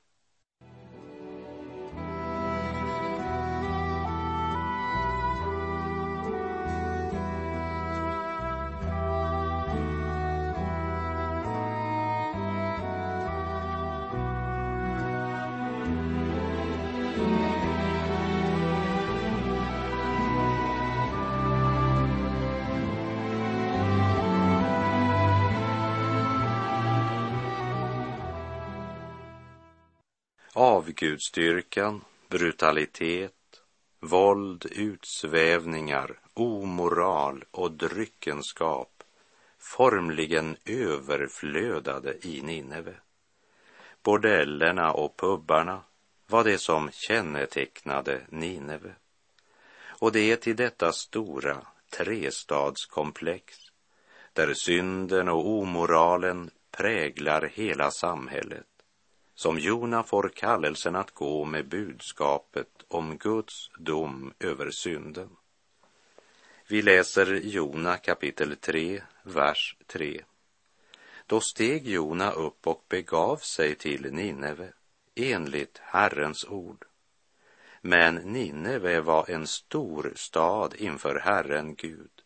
Avgudstyrkan, 30.82 32.04
brutalitet, 32.28 33.62
våld, 34.00 34.66
utsvävningar, 34.70 36.20
omoral 36.34 37.44
och 37.50 37.72
dryckenskap 37.72 39.02
formligen 39.58 40.56
överflödade 40.64 42.26
i 42.26 42.42
Nineve. 42.42 42.94
Bordellerna 44.02 44.92
och 44.92 45.16
pubbarna 45.16 45.80
var 46.26 46.44
det 46.44 46.58
som 46.58 46.90
kännetecknade 46.92 48.20
Nineve. 48.28 48.94
Och 49.84 50.12
det 50.12 50.32
är 50.32 50.36
till 50.36 50.56
detta 50.56 50.92
stora 50.92 51.66
trestadskomplex 51.90 53.54
där 54.32 54.54
synden 54.54 55.28
och 55.28 55.48
omoralen 55.48 56.50
präglar 56.70 57.50
hela 57.54 57.90
samhället 57.90 58.71
som 59.42 59.58
Jona 59.58 60.02
får 60.02 60.28
kallelsen 60.34 60.96
att 60.96 61.10
gå 61.10 61.44
med 61.44 61.68
budskapet 61.68 62.68
om 62.88 63.16
Guds 63.18 63.70
dom 63.78 64.32
över 64.40 64.70
synden. 64.70 65.28
Vi 66.68 66.82
läser 66.82 67.34
Jona 67.34 67.96
kapitel 67.96 68.56
3, 68.56 69.02
vers 69.22 69.76
3. 69.86 70.24
Då 71.26 71.40
steg 71.40 71.88
Jona 71.88 72.30
upp 72.30 72.66
och 72.66 72.84
begav 72.88 73.36
sig 73.36 73.74
till 73.74 74.12
Nineve 74.12 74.72
enligt 75.14 75.78
Herrens 75.78 76.44
ord. 76.44 76.84
Men 77.80 78.14
Nineve 78.14 79.00
var 79.00 79.30
en 79.30 79.46
stor 79.46 80.12
stad 80.16 80.74
inför 80.78 81.20
Herren 81.20 81.74
Gud, 81.74 82.22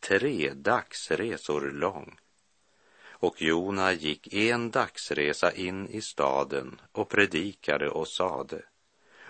tre 0.00 0.52
dagsresor 0.54 1.70
lång 1.70 2.18
och 3.18 3.42
Jona 3.42 3.92
gick 3.92 4.34
en 4.34 4.70
dagsresa 4.70 5.52
in 5.52 5.88
i 5.88 6.00
staden 6.00 6.80
och 6.92 7.08
predikade 7.08 7.88
och 7.90 8.08
sade 8.08 8.62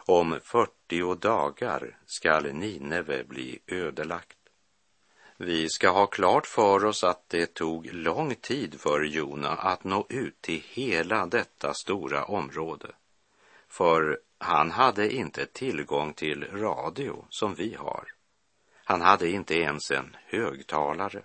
om 0.07 0.41
fyrtio 0.43 1.15
dagar 1.15 1.99
skall 2.07 2.53
Nineve 2.53 3.25
bli 3.25 3.59
ödelagt. 3.67 4.39
Vi 5.37 5.69
ska 5.69 5.91
ha 5.91 6.07
klart 6.07 6.47
för 6.47 6.85
oss 6.85 7.05
att 7.05 7.29
det 7.29 7.55
tog 7.55 7.87
lång 7.93 8.35
tid 8.35 8.81
för 8.81 9.03
Jona 9.03 9.51
att 9.51 9.85
nå 9.85 10.07
ut 10.09 10.43
till 10.43 10.63
hela 10.69 11.27
detta 11.27 11.75
stora 11.75 12.25
område. 12.25 12.89
För 13.69 14.21
han 14.39 14.71
hade 14.71 15.15
inte 15.15 15.47
tillgång 15.47 16.13
till 16.13 16.45
radio 16.45 17.25
som 17.31 17.55
vi 17.55 17.75
har. 17.75 18.05
Han 18.85 19.01
hade 19.01 19.29
inte 19.29 19.55
ens 19.55 19.91
en 19.91 20.17
högtalare. 20.27 21.23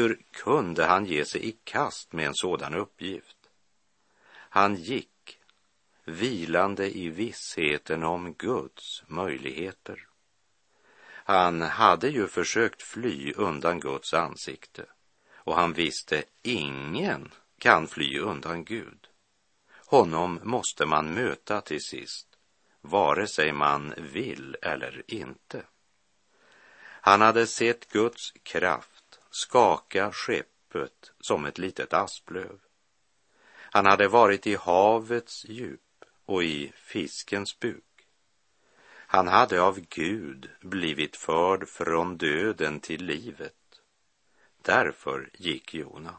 Hur 0.00 0.22
kunde 0.30 0.84
han 0.84 1.04
ge 1.04 1.24
sig 1.24 1.48
i 1.48 1.56
kast 1.64 2.12
med 2.12 2.26
en 2.26 2.34
sådan 2.34 2.74
uppgift? 2.74 3.36
Han 4.32 4.76
gick 4.76 5.38
vilande 6.04 6.96
i 6.96 7.08
vissheten 7.08 8.02
om 8.02 8.34
Guds 8.34 9.02
möjligheter. 9.06 10.08
Han 11.12 11.62
hade 11.62 12.08
ju 12.08 12.26
försökt 12.26 12.82
fly 12.82 13.32
undan 13.32 13.80
Guds 13.80 14.14
ansikte 14.14 14.86
och 15.34 15.54
han 15.54 15.72
visste 15.72 16.24
ingen 16.42 17.30
kan 17.58 17.86
fly 17.86 18.18
undan 18.18 18.64
Gud. 18.64 19.08
Honom 19.86 20.40
måste 20.42 20.86
man 20.86 21.14
möta 21.14 21.60
till 21.60 21.82
sist, 21.82 22.26
vare 22.80 23.26
sig 23.26 23.52
man 23.52 23.94
vill 23.96 24.56
eller 24.62 25.02
inte. 25.06 25.62
Han 27.02 27.20
hade 27.20 27.46
sett 27.46 27.88
Guds 27.88 28.32
kraft 28.42 28.89
skaka 29.30 30.12
skeppet 30.12 31.12
som 31.20 31.44
ett 31.44 31.58
litet 31.58 31.92
asplöv. 31.92 32.58
Han 33.72 33.86
hade 33.86 34.08
varit 34.08 34.46
i 34.46 34.54
havets 34.54 35.44
djup 35.44 36.04
och 36.24 36.44
i 36.44 36.72
fiskens 36.76 37.60
buk. 37.60 37.84
Han 39.12 39.28
hade 39.28 39.62
av 39.62 39.80
Gud 39.80 40.50
blivit 40.60 41.16
förd 41.16 41.68
från 41.68 42.16
döden 42.16 42.80
till 42.80 43.04
livet. 43.04 43.54
Därför 44.62 45.30
gick 45.32 45.74
Jona. 45.74 46.14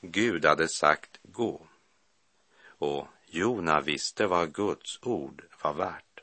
Gud 0.00 0.44
hade 0.44 0.68
sagt 0.68 1.18
gå. 1.22 1.66
Och 2.66 3.08
Jona 3.26 3.80
visste 3.80 4.26
vad 4.26 4.54
Guds 4.54 4.98
ord 5.02 5.44
var 5.62 5.74
värt. 5.74 6.20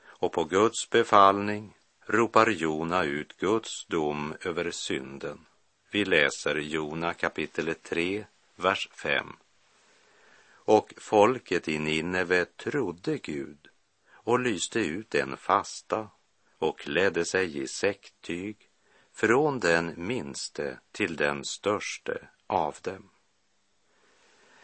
Och 0.00 0.32
på 0.32 0.44
Guds 0.44 0.90
befallning 0.90 1.77
ropar 2.10 2.50
Jona 2.50 3.04
ut 3.04 3.36
Guds 3.36 3.86
dom 3.86 4.34
över 4.40 4.70
synden. 4.70 5.46
Vi 5.90 6.04
läser 6.04 6.54
Jona 6.54 7.14
kapitel 7.14 7.74
3, 7.74 8.24
vers 8.56 8.88
5. 8.92 9.36
Och 10.50 10.94
folket 10.96 11.68
i 11.68 11.78
Nineve 11.78 12.44
trodde 12.44 13.18
Gud 13.18 13.68
och 14.12 14.40
lyste 14.40 14.80
ut 14.80 15.14
en 15.14 15.36
fasta 15.36 16.08
och 16.58 16.78
klädde 16.78 17.24
sig 17.24 17.58
i 17.58 17.66
säcktyg 17.66 18.56
från 19.12 19.60
den 19.60 19.94
minste 19.96 20.78
till 20.92 21.16
den 21.16 21.44
störste 21.44 22.28
av 22.46 22.76
dem. 22.82 23.10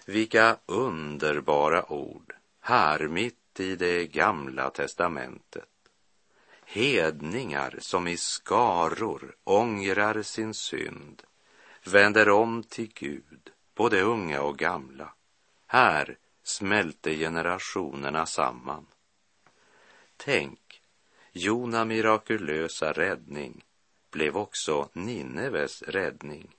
Vilka 0.06 0.56
underbara 0.66 1.92
ord 1.92 2.34
här 2.60 3.08
mitt 3.08 3.60
i 3.60 3.76
det 3.76 4.06
gamla 4.06 4.70
testamentet 4.70 5.68
hedningar 6.66 7.76
som 7.78 8.08
i 8.08 8.16
skaror 8.16 9.36
ångrar 9.44 10.22
sin 10.22 10.54
synd, 10.54 11.22
vänder 11.84 12.28
om 12.28 12.62
till 12.62 12.92
Gud, 12.94 13.50
både 13.74 14.00
unga 14.02 14.42
och 14.42 14.58
gamla. 14.58 15.14
Här 15.66 16.18
smälte 16.42 17.14
generationerna 17.16 18.26
samman. 18.26 18.86
Tänk, 20.16 20.82
Jona 21.32 21.84
mirakulösa 21.84 22.92
räddning 22.92 23.64
blev 24.10 24.36
också 24.36 24.88
Nineves 24.92 25.82
räddning. 25.82 26.56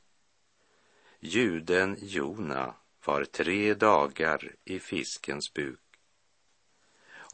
Juden 1.20 1.98
Jona 2.02 2.74
var 3.06 3.26
tre 3.26 3.74
dagar 3.74 4.56
i 4.66 4.80
fiskens 4.80 5.54
buk. 5.54 5.85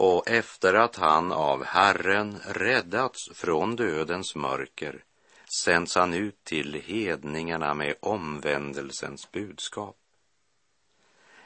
Och 0.04 0.28
efter 0.28 0.74
att 0.74 0.96
han 0.96 1.32
av 1.32 1.64
Herren 1.64 2.40
räddats 2.46 3.30
från 3.34 3.76
dödens 3.76 4.36
mörker 4.36 5.04
sänds 5.64 5.96
han 5.96 6.14
ut 6.14 6.44
till 6.44 6.82
hedningarna 6.86 7.74
med 7.74 7.96
omvändelsens 8.00 9.32
budskap. 9.32 9.98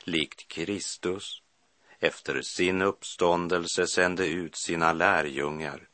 Likt 0.03 0.47
Kristus 0.47 1.41
efter 1.99 2.41
sin 2.41 2.81
uppståndelse 2.81 3.87
sände 3.87 4.27
ut 4.27 4.55
sina 4.55 4.93
lärjungar 4.93 5.87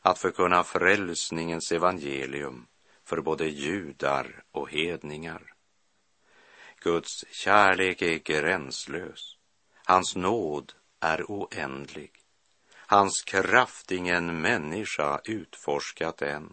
att 0.00 0.18
förkunna 0.18 0.64
frälsningens 0.64 1.72
evangelium 1.72 2.66
för 3.04 3.20
både 3.20 3.48
judar 3.48 4.42
och 4.50 4.70
hedningar. 4.70 5.54
Guds 6.80 7.24
kärlek 7.32 8.02
är 8.02 8.18
gränslös. 8.18 9.36
Hans 9.84 10.16
nåd 10.16 10.72
är 11.00 11.24
oändlig. 11.28 12.10
Hans 12.72 13.22
kraft 13.22 13.92
ingen 13.92 14.40
människa 14.40 15.20
utforskat 15.24 16.22
än. 16.22 16.52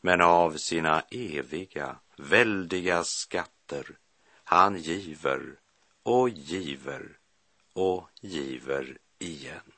Men 0.00 0.20
av 0.20 0.56
sina 0.56 1.02
eviga, 1.10 1.96
väldiga 2.16 3.04
skatter 3.04 3.98
han 4.44 4.76
giver 4.76 5.58
och 6.02 6.28
giver 6.28 7.18
och 7.72 8.08
giver 8.20 8.98
igen. 9.18 9.72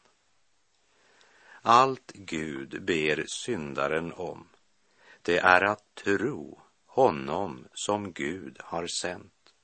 Allt 1.62 2.12
Gud 2.12 2.84
ber 2.84 3.24
syndaren 3.26 4.12
om, 4.12 4.48
det 5.22 5.38
är 5.38 5.64
att 5.64 5.94
tro 5.94 6.60
honom 6.86 7.68
som 7.74 8.12
Gud 8.12 8.56
har 8.60 8.86
sänt. 8.86 9.54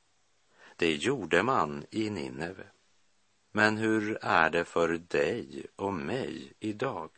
Det 0.76 0.94
gjorde 0.94 1.42
man 1.42 1.84
i 1.90 2.10
Nineve. 2.10 2.66
Men 3.52 3.76
hur 3.76 4.18
är 4.22 4.50
det 4.50 4.64
för 4.64 4.88
dig 5.08 5.66
och 5.76 5.92
mig 5.92 6.52
idag? 6.60 7.10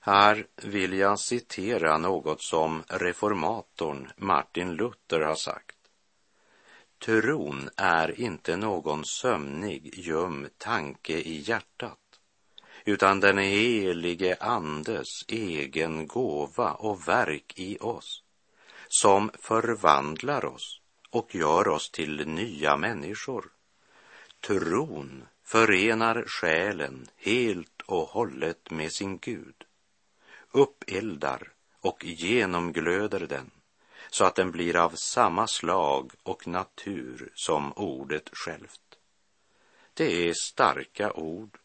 Här 0.00 0.46
vill 0.56 0.92
jag 0.92 1.20
citera 1.20 1.98
något 1.98 2.42
som 2.42 2.82
reformatorn 2.88 4.10
Martin 4.16 4.74
Luther 4.74 5.20
har 5.20 5.34
sagt. 5.34 5.76
Tron 6.98 7.70
är 7.76 8.20
inte 8.20 8.56
någon 8.56 9.04
sömnig, 9.04 9.94
ljum 9.94 10.48
tanke 10.58 11.12
i 11.12 11.42
hjärtat 11.46 11.98
utan 12.86 13.20
den 13.20 13.38
helige 13.38 14.36
Andes 14.40 15.24
egen 15.28 16.06
gåva 16.06 16.72
och 16.72 17.08
verk 17.08 17.52
i 17.56 17.78
oss, 17.80 18.22
som 18.88 19.30
förvandlar 19.38 20.44
oss 20.44 20.80
och 21.10 21.34
gör 21.34 21.68
oss 21.68 21.90
till 21.90 22.28
nya 22.28 22.76
människor. 22.76 23.55
Tron 24.46 25.26
förenar 25.44 26.24
själen 26.26 27.08
helt 27.16 27.82
och 27.86 28.08
hållet 28.08 28.70
med 28.70 28.92
sin 28.92 29.18
Gud, 29.18 29.64
uppeldar 30.50 31.52
och 31.80 32.04
genomglöder 32.04 33.26
den 33.26 33.50
så 34.10 34.24
att 34.24 34.34
den 34.34 34.50
blir 34.50 34.76
av 34.76 34.90
samma 34.90 35.46
slag 35.46 36.12
och 36.22 36.46
natur 36.46 37.32
som 37.34 37.72
ordet 37.72 38.30
självt. 38.32 38.98
Det 39.94 40.28
är 40.28 40.34
starka 40.34 41.12
ord 41.12 41.58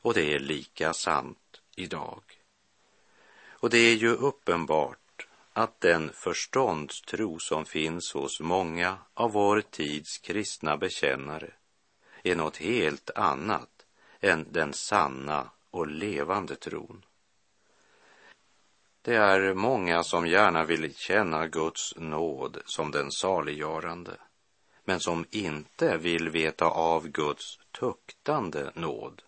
och 0.00 0.14
det 0.14 0.34
är 0.34 0.38
lika 0.38 0.92
sant 0.92 1.60
idag. 1.76 2.22
Och 3.46 3.70
det 3.70 3.78
är 3.78 3.94
ju 3.94 4.08
uppenbart 4.08 5.26
att 5.52 5.80
den 5.80 6.10
förståndstro 6.12 7.38
som 7.38 7.64
finns 7.64 8.12
hos 8.12 8.40
många 8.40 8.98
av 9.14 9.32
vår 9.32 9.60
tids 9.60 10.18
kristna 10.18 10.76
bekännare 10.76 11.50
är 12.22 12.36
något 12.36 12.56
helt 12.56 13.10
annat 13.10 13.86
än 14.20 14.46
den 14.50 14.72
sanna 14.72 15.50
och 15.70 15.86
levande 15.86 16.56
tron. 16.56 17.04
Det 19.02 19.14
är 19.14 19.54
många 19.54 20.02
som 20.02 20.26
gärna 20.26 20.64
vill 20.64 20.94
känna 20.94 21.46
Guds 21.46 21.96
nåd 21.96 22.62
som 22.64 22.90
den 22.90 23.10
saliggörande, 23.10 24.16
men 24.84 25.00
som 25.00 25.26
inte 25.30 25.96
vill 25.96 26.30
veta 26.30 26.64
av 26.66 27.08
Guds 27.08 27.58
tuktande 27.70 28.72
nåd. 28.74 29.22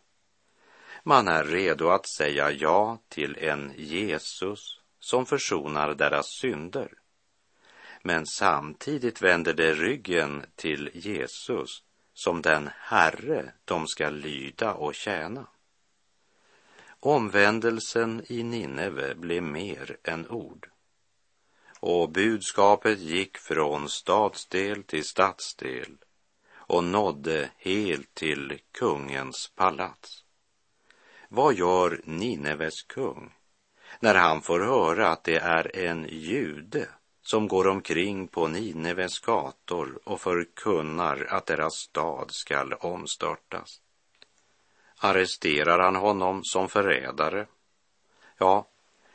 Man 1.02 1.28
är 1.28 1.44
redo 1.44 1.88
att 1.88 2.08
säga 2.08 2.50
ja 2.50 2.98
till 3.08 3.36
en 3.36 3.72
Jesus 3.76 4.80
som 5.00 5.26
försonar 5.26 5.94
deras 5.94 6.26
synder. 6.26 6.92
Men 8.02 8.26
samtidigt 8.26 9.22
vänder 9.22 9.54
de 9.54 9.72
ryggen 9.74 10.46
till 10.56 10.90
Jesus 10.94 11.82
som 12.14 12.42
den 12.42 12.70
Herre 12.78 13.52
de 13.64 13.88
ska 13.88 14.10
lyda 14.10 14.74
och 14.74 14.94
tjäna. 14.94 15.46
Omvändelsen 17.00 18.22
i 18.28 18.42
Nineve 18.42 19.14
blev 19.14 19.42
mer 19.42 19.96
än 20.04 20.28
ord. 20.28 20.70
Och 21.80 22.10
budskapet 22.10 22.98
gick 22.98 23.38
från 23.38 23.88
stadsdel 23.88 24.82
till 24.82 25.04
stadsdel 25.04 25.96
och 26.54 26.84
nådde 26.84 27.50
helt 27.56 28.14
till 28.14 28.60
kungens 28.72 29.52
palats. 29.54 30.24
Vad 31.28 31.54
gör 31.54 32.00
Nineves 32.04 32.82
kung 32.82 33.32
när 34.00 34.14
han 34.14 34.42
får 34.42 34.60
höra 34.60 35.08
att 35.08 35.24
det 35.24 35.38
är 35.38 35.76
en 35.76 36.08
jude 36.10 36.88
som 37.26 37.48
går 37.48 37.66
omkring 37.66 38.28
på 38.28 38.48
Nineves 38.48 39.18
gator 39.18 39.98
och 40.04 40.20
förkunnar 40.20 41.26
att 41.30 41.46
deras 41.46 41.74
stad 41.74 42.30
skall 42.30 42.72
omstörtas? 42.72 43.80
Arresterar 44.96 45.78
han 45.78 45.96
honom 45.96 46.44
som 46.44 46.68
förrädare? 46.68 47.46
Ja, 48.38 48.68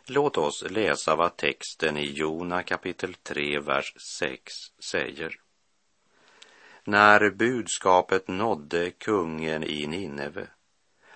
låt 0.06 0.38
oss 0.38 0.66
läsa 0.70 1.16
vad 1.16 1.38
texten 1.38 1.98
i 1.98 2.12
Jona 2.12 2.64
kapitel 2.64 3.14
3, 3.14 3.60
vers 3.60 3.94
6 4.20 4.54
säger. 4.80 5.40
När 6.84 7.30
budskapet 7.30 8.28
nådde 8.28 8.92
kungen 8.92 9.64
i 9.64 9.88
Nineve 9.88 10.48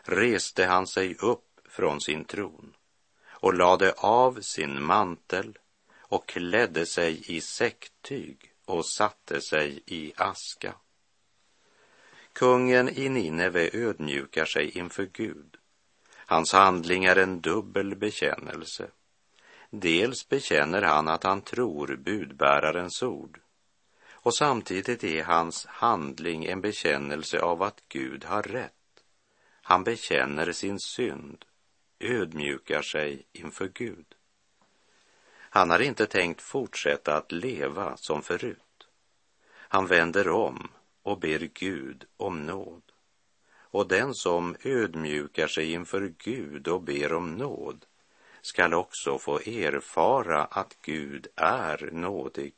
reste 0.01 0.65
han 0.65 0.87
sig 0.87 1.15
upp 1.15 1.59
från 1.69 2.01
sin 2.01 2.25
tron 2.25 2.73
och 3.29 3.53
lade 3.53 3.93
av 3.97 4.41
sin 4.41 4.83
mantel 4.83 5.57
och 6.13 6.27
klädde 6.27 6.85
sig 6.85 7.35
i 7.35 7.41
säcktyg 7.41 8.53
och 8.65 8.85
satte 8.85 9.41
sig 9.41 9.83
i 9.85 10.13
aska. 10.17 10.75
Kungen 12.33 12.89
i 12.89 13.09
Nineve 13.09 13.69
ödmjukar 13.73 14.45
sig 14.45 14.77
inför 14.77 15.05
Gud. 15.05 15.57
Hans 16.15 16.53
handling 16.53 17.05
är 17.05 17.15
en 17.15 17.41
dubbel 17.41 17.95
bekännelse. 17.95 18.87
Dels 19.69 20.29
bekänner 20.29 20.81
han 20.81 21.07
att 21.07 21.23
han 21.23 21.41
tror 21.41 21.95
budbärarens 21.95 23.03
ord 23.03 23.39
och 24.11 24.35
samtidigt 24.35 25.03
är 25.03 25.23
hans 25.23 25.65
handling 25.65 26.45
en 26.45 26.61
bekännelse 26.61 27.39
av 27.39 27.63
att 27.63 27.83
Gud 27.89 28.23
har 28.25 28.43
rätt. 28.43 29.03
Han 29.61 29.83
bekänner 29.83 30.51
sin 30.51 30.79
synd, 30.79 31.45
ödmjukar 31.99 32.81
sig 32.81 33.25
inför 33.31 33.67
Gud. 33.67 34.05
Han 35.55 35.69
har 35.69 35.79
inte 35.79 36.05
tänkt 36.05 36.41
fortsätta 36.41 37.17
att 37.17 37.31
leva 37.31 37.97
som 37.97 38.21
förut. 38.21 38.87
Han 39.51 39.87
vänder 39.87 40.29
om 40.29 40.71
och 41.03 41.19
ber 41.19 41.49
Gud 41.53 42.05
om 42.17 42.45
nåd. 42.45 42.81
Och 43.55 43.87
den 43.87 44.13
som 44.13 44.55
ödmjukar 44.63 45.47
sig 45.47 45.71
inför 45.71 46.13
Gud 46.17 46.67
och 46.67 46.81
ber 46.81 47.13
om 47.13 47.31
nåd 47.31 47.85
skall 48.41 48.73
också 48.73 49.17
få 49.17 49.39
erfara 49.39 50.43
att 50.43 50.77
Gud 50.81 51.27
är 51.35 51.89
nådig 51.91 52.53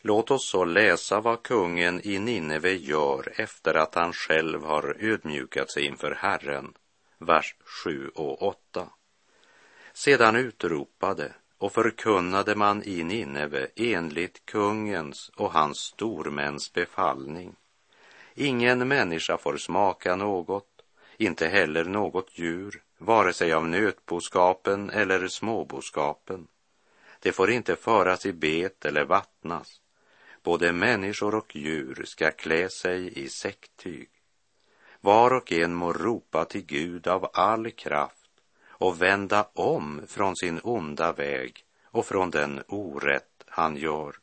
Låt 0.00 0.30
oss 0.30 0.48
så 0.48 0.64
läsa 0.64 1.20
vad 1.20 1.42
kungen 1.42 2.00
i 2.06 2.18
Nineve 2.18 2.72
gör 2.72 3.32
efter 3.40 3.74
att 3.74 3.94
han 3.94 4.12
själv 4.12 4.64
har 4.64 4.96
ödmjukat 5.00 5.70
sig 5.70 5.84
inför 5.84 6.10
Herren, 6.10 6.74
vers 7.18 7.54
7 7.84 8.08
och 8.08 8.42
8. 8.42 8.88
Sedan 9.92 10.36
utropade 10.36 11.32
och 11.60 11.72
förkunnade 11.72 12.54
man 12.54 12.82
i 12.82 13.04
Nineve 13.04 13.66
enligt 13.76 14.46
kungens 14.46 15.30
och 15.36 15.52
hans 15.52 15.78
stormäns 15.78 16.72
befallning. 16.72 17.56
Ingen 18.34 18.88
människa 18.88 19.38
får 19.38 19.56
smaka 19.56 20.16
något, 20.16 20.82
inte 21.16 21.48
heller 21.48 21.84
något 21.84 22.38
djur, 22.38 22.82
vare 22.98 23.32
sig 23.32 23.52
av 23.52 23.68
nötboskapen 23.68 24.90
eller 24.90 25.28
småboskapen. 25.28 26.46
Det 27.20 27.32
får 27.32 27.50
inte 27.50 27.76
föras 27.76 28.26
i 28.26 28.32
bet 28.32 28.84
eller 28.84 29.04
vattnas. 29.04 29.80
Både 30.42 30.72
människor 30.72 31.34
och 31.34 31.56
djur 31.56 32.02
ska 32.06 32.30
klä 32.30 32.68
sig 32.68 33.18
i 33.18 33.28
säcktyg. 33.28 34.08
Var 35.00 35.30
och 35.30 35.52
en 35.52 35.74
må 35.74 35.92
ropa 35.92 36.44
till 36.44 36.66
Gud 36.66 37.06
av 37.06 37.30
all 37.32 37.70
kraft 37.70 38.19
och 38.80 39.02
vända 39.02 39.48
om 39.52 40.02
från 40.06 40.36
sin 40.36 40.60
onda 40.62 41.12
väg 41.12 41.64
och 41.84 42.06
från 42.06 42.30
den 42.30 42.62
orätt 42.68 43.44
han 43.46 43.76
gör. 43.76 44.16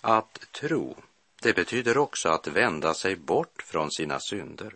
Att 0.00 0.52
tro, 0.52 0.96
det 1.42 1.56
betyder 1.56 1.98
också 1.98 2.28
att 2.28 2.46
vända 2.46 2.94
sig 2.94 3.16
bort 3.16 3.62
från 3.62 3.90
sina 3.90 4.20
synder. 4.20 4.74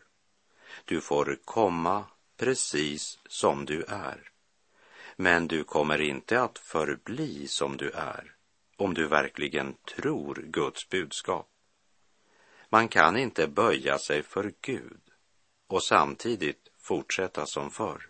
Du 0.85 1.01
får 1.01 1.39
komma 1.45 2.05
precis 2.37 3.19
som 3.27 3.65
du 3.65 3.85
är. 3.89 4.31
Men 5.17 5.49
du 5.49 5.65
kommer 5.65 6.01
inte 6.01 6.43
att 6.43 6.59
förbli 6.59 7.49
som 7.49 7.77
du 7.77 7.91
är 7.91 8.35
om 8.77 8.95
du 8.95 9.09
verkligen 9.09 9.75
tror 9.95 10.35
Guds 10.35 10.89
budskap. 10.89 11.49
Man 12.69 12.89
kan 12.89 13.17
inte 13.17 13.47
böja 13.47 13.99
sig 13.99 14.23
för 14.23 14.53
Gud 14.61 15.01
och 15.67 15.85
samtidigt 15.85 16.69
fortsätta 16.79 17.47
som 17.47 17.71
förr. 17.71 18.10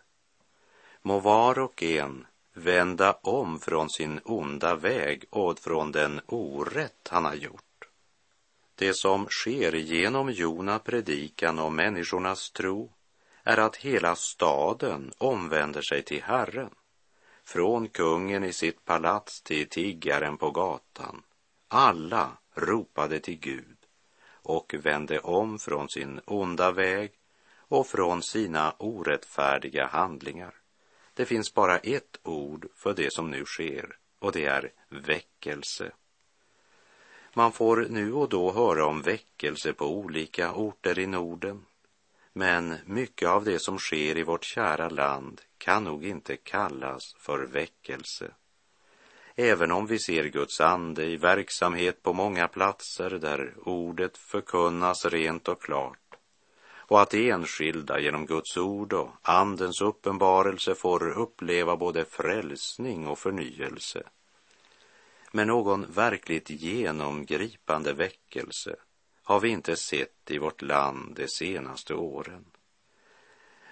Må 1.03 1.21
var 1.21 1.59
och 1.59 1.83
en 1.83 2.27
vända 2.55 3.13
om 3.23 3.61
från 3.61 3.91
sin 3.91 4.21
onda 4.25 4.75
väg 4.75 5.25
och 5.31 5.59
från 5.59 5.93
den 5.93 6.21
orätt 6.27 7.09
han 7.11 7.25
har 7.25 7.35
gjort. 7.35 7.89
Det 8.75 8.95
som 8.95 9.27
sker 9.29 9.73
genom 9.73 10.31
Jona 10.31 10.79
predikan 10.79 11.59
om 11.59 11.77
människornas 11.77 12.51
tro 12.51 12.93
är 13.45 13.59
att 13.59 13.77
hela 13.77 14.15
staden 14.17 15.13
omvänder 15.19 15.83
sig 15.83 16.03
till 16.03 16.23
Herren. 16.23 16.71
Från 17.45 17.89
kungen 17.89 18.45
i 18.45 18.53
sitt 18.53 18.85
palats 18.85 19.43
till 19.43 19.69
tiggaren 19.69 20.37
på 20.37 20.51
gatan. 20.51 21.23
Alla 21.69 22.31
ropade 22.55 23.21
till 23.21 23.39
Gud 23.39 23.77
och 24.43 24.75
vände 24.83 25.19
om 25.19 25.59
från 25.59 25.89
sin 25.89 26.21
onda 26.25 26.73
väg 26.73 27.11
och 27.59 27.87
från 27.87 28.23
sina 28.23 28.75
orättfärdiga 28.79 29.87
handlingar. 29.87 30.60
Det 31.21 31.27
finns 31.27 31.55
bara 31.55 31.79
ett 31.79 32.21
ord 32.23 32.69
för 32.77 32.95
det 32.95 33.13
som 33.13 33.31
nu 33.31 33.45
sker 33.45 33.97
och 34.19 34.33
det 34.33 34.45
är 34.45 34.73
väckelse. 34.89 35.93
Man 37.35 37.53
får 37.53 37.87
nu 37.91 38.13
och 38.13 38.29
då 38.29 38.53
höra 38.53 38.87
om 38.87 39.03
väckelse 39.03 39.73
på 39.73 39.87
olika 39.87 40.53
orter 40.53 40.99
i 40.99 41.07
Norden. 41.07 41.65
Men 42.33 42.77
mycket 42.87 43.29
av 43.29 43.45
det 43.45 43.59
som 43.59 43.79
sker 43.79 44.19
i 44.19 44.23
vårt 44.23 44.45
kära 44.45 44.89
land 44.89 45.41
kan 45.59 45.85
nog 45.85 46.05
inte 46.05 46.37
kallas 46.37 47.15
för 47.19 47.47
väckelse. 47.47 48.31
Även 49.35 49.71
om 49.71 49.87
vi 49.87 49.99
ser 49.99 50.25
Guds 50.25 50.61
ande 50.61 51.05
i 51.05 51.17
verksamhet 51.17 52.03
på 52.03 52.13
många 52.13 52.49
platser 52.49 53.11
där 53.11 53.55
ordet 53.69 54.19
förkunnas 54.19 55.05
rent 55.05 55.49
och 55.49 55.63
klart 55.63 56.10
och 56.91 57.01
att 57.01 57.15
enskilda 57.15 58.01
genom 58.01 58.27
Guds 58.27 58.57
ord 58.57 58.93
och 58.93 59.11
Andens 59.23 59.81
uppenbarelse 59.81 60.75
får 60.75 61.19
uppleva 61.19 61.77
både 61.77 62.05
frälsning 62.05 63.07
och 63.07 63.19
förnyelse. 63.19 64.03
Men 65.33 65.47
någon 65.47 65.93
verkligt 65.93 66.51
genomgripande 66.51 67.93
väckelse 67.93 68.77
har 69.23 69.41
vi 69.41 69.49
inte 69.49 69.77
sett 69.77 70.31
i 70.31 70.39
vårt 70.39 70.63
land 70.63 71.15
de 71.17 71.29
senaste 71.29 71.95
åren. 71.95 72.45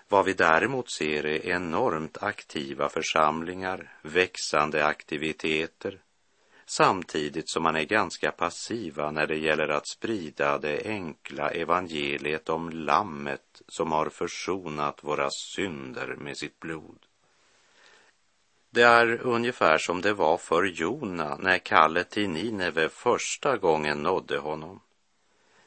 Vad 0.09 0.25
vi 0.25 0.33
däremot 0.33 0.91
ser 0.91 1.27
är 1.27 1.47
enormt 1.47 2.23
aktiva 2.23 2.89
församlingar, 2.89 3.99
växande 4.03 4.87
aktiviteter, 4.87 6.01
samtidigt 6.69 7.49
som 7.49 7.63
man 7.63 7.77
är 7.77 7.85
ganska 7.85 8.31
passiva 8.31 9.11
när 9.11 9.27
det 9.27 9.37
gäller 9.37 9.69
att 9.69 9.89
sprida 9.89 10.59
det 10.59 10.87
enkla 10.87 11.51
evangeliet 11.51 12.49
om 12.49 12.71
lammet 12.71 13.63
som 13.69 13.93
har 13.93 14.09
försonat 14.09 15.05
våra 15.05 15.31
synder 15.31 16.07
med 16.07 16.37
sitt 16.37 16.61
blod. 16.61 16.99
Det 18.71 18.83
är 18.83 19.21
ungefär 19.23 19.79
som 19.79 20.01
det 20.01 20.13
var 20.13 20.37
för 20.37 20.65
Jona 20.65 21.37
när 21.37 21.59
kallet 21.59 22.11
till 22.11 22.31
Nineve 22.31 22.89
första 22.89 23.57
gången 23.57 24.03
nådde 24.03 24.39
honom. 24.39 24.81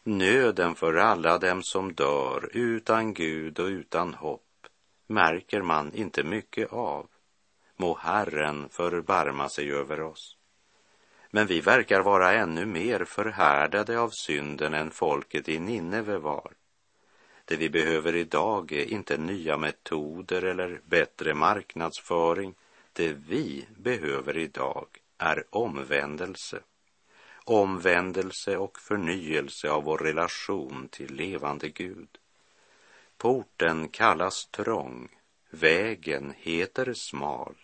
Nöden 0.03 0.75
för 0.75 0.93
alla 0.93 1.37
dem 1.37 1.63
som 1.63 1.93
dör 1.93 2.49
utan 2.53 3.13
Gud 3.13 3.59
och 3.59 3.67
utan 3.67 4.13
hopp 4.13 4.67
märker 5.07 5.61
man 5.61 5.93
inte 5.93 6.23
mycket 6.23 6.73
av. 6.73 7.07
Må 7.77 7.97
Herren 7.97 8.69
förbarma 8.69 9.49
sig 9.49 9.71
över 9.71 10.01
oss. 10.01 10.37
Men 11.31 11.47
vi 11.47 11.61
verkar 11.61 12.01
vara 12.01 12.33
ännu 12.33 12.65
mer 12.65 13.05
förhärdade 13.05 13.99
av 13.99 14.09
synden 14.09 14.73
än 14.73 14.91
folket 14.91 15.49
i 15.49 15.59
Nineve 15.59 16.17
var. 16.17 16.51
Det 17.45 17.55
vi 17.55 17.69
behöver 17.69 18.15
idag 18.15 18.71
är 18.71 18.85
inte 18.85 19.17
nya 19.17 19.57
metoder 19.57 20.41
eller 20.43 20.81
bättre 20.85 21.33
marknadsföring. 21.33 22.55
Det 22.93 23.13
vi 23.13 23.65
behöver 23.77 24.37
idag 24.37 24.87
är 25.17 25.43
omvändelse. 25.49 26.59
Omvändelse 27.45 28.57
och 28.57 28.79
förnyelse 28.79 29.69
av 29.69 29.83
vår 29.83 29.97
relation 29.97 30.87
till 30.91 31.13
levande 31.13 31.69
Gud. 31.69 32.17
Porten 33.17 33.87
kallas 33.87 34.45
trång, 34.45 35.09
vägen 35.49 36.33
heter 36.37 36.93
smal. 36.93 37.55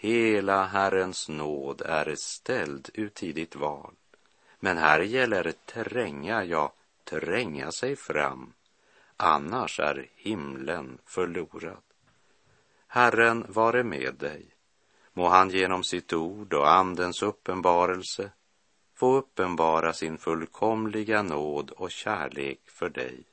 Hela 0.00 0.64
Herrens 0.64 1.28
nåd 1.28 1.82
är 1.82 2.14
ställd 2.14 2.90
uti 2.94 3.32
ditt 3.32 3.56
val. 3.56 3.94
Men 4.60 4.78
här 4.78 5.00
gäller 5.00 5.52
tränga, 5.66 6.44
ja, 6.44 6.72
tränga 7.04 7.72
sig 7.72 7.96
fram. 7.96 8.52
Annars 9.16 9.80
är 9.80 10.08
himlen 10.14 10.98
förlorad. 11.04 11.82
Herren 12.86 13.46
vare 13.48 13.84
med 13.84 14.14
dig. 14.14 14.46
Må 15.12 15.28
han 15.28 15.50
genom 15.50 15.84
sitt 15.84 16.12
ord 16.12 16.54
och 16.54 16.70
Andens 16.70 17.22
uppenbarelse 17.22 18.30
få 18.94 19.16
uppenbara 19.16 19.92
sin 19.92 20.18
fullkomliga 20.18 21.22
nåd 21.22 21.70
och 21.70 21.90
kärlek 21.90 22.60
för 22.64 22.88
dig, 22.88 23.24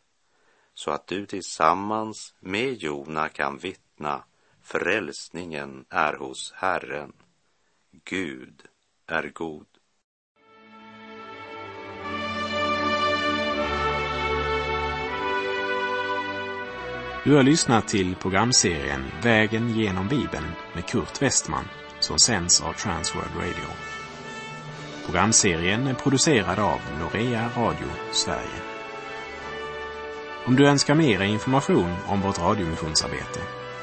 så 0.74 0.92
att 0.92 1.08
du 1.08 1.26
tillsammans 1.26 2.34
med 2.40 2.74
Jona 2.74 3.30
kan 3.30 3.58
vittna 3.58 4.24
Frälsningen 4.68 5.86
är 5.90 6.14
hos 6.14 6.54
Herren. 6.56 7.14
Gud 8.10 8.62
är 9.08 9.32
god. 9.34 9.66
Du 17.24 17.36
har 17.36 17.44
lyssnat 17.44 17.88
till 17.88 18.16
programserien 18.16 19.04
Vägen 19.24 19.70
genom 19.70 20.08
Bibeln 20.08 20.52
med 20.76 20.86
Kurt 20.88 21.22
Westman 21.22 21.66
som 22.00 22.20
sänds 22.20 22.62
av 22.62 22.74
Transworld 22.74 23.36
Radio. 23.36 23.70
Programserien 25.06 25.88
är 25.88 25.94
producerad 25.94 26.60
av 26.60 26.80
Norea 27.00 27.50
Radio 27.58 27.88
Sverige. 28.12 28.62
Om 30.46 30.56
du 30.56 30.68
önskar 30.68 30.96
mer 30.96 31.22
information 31.22 31.96
om 32.08 32.22
vårt 32.22 32.40
radiomissionsarbete 32.40 33.65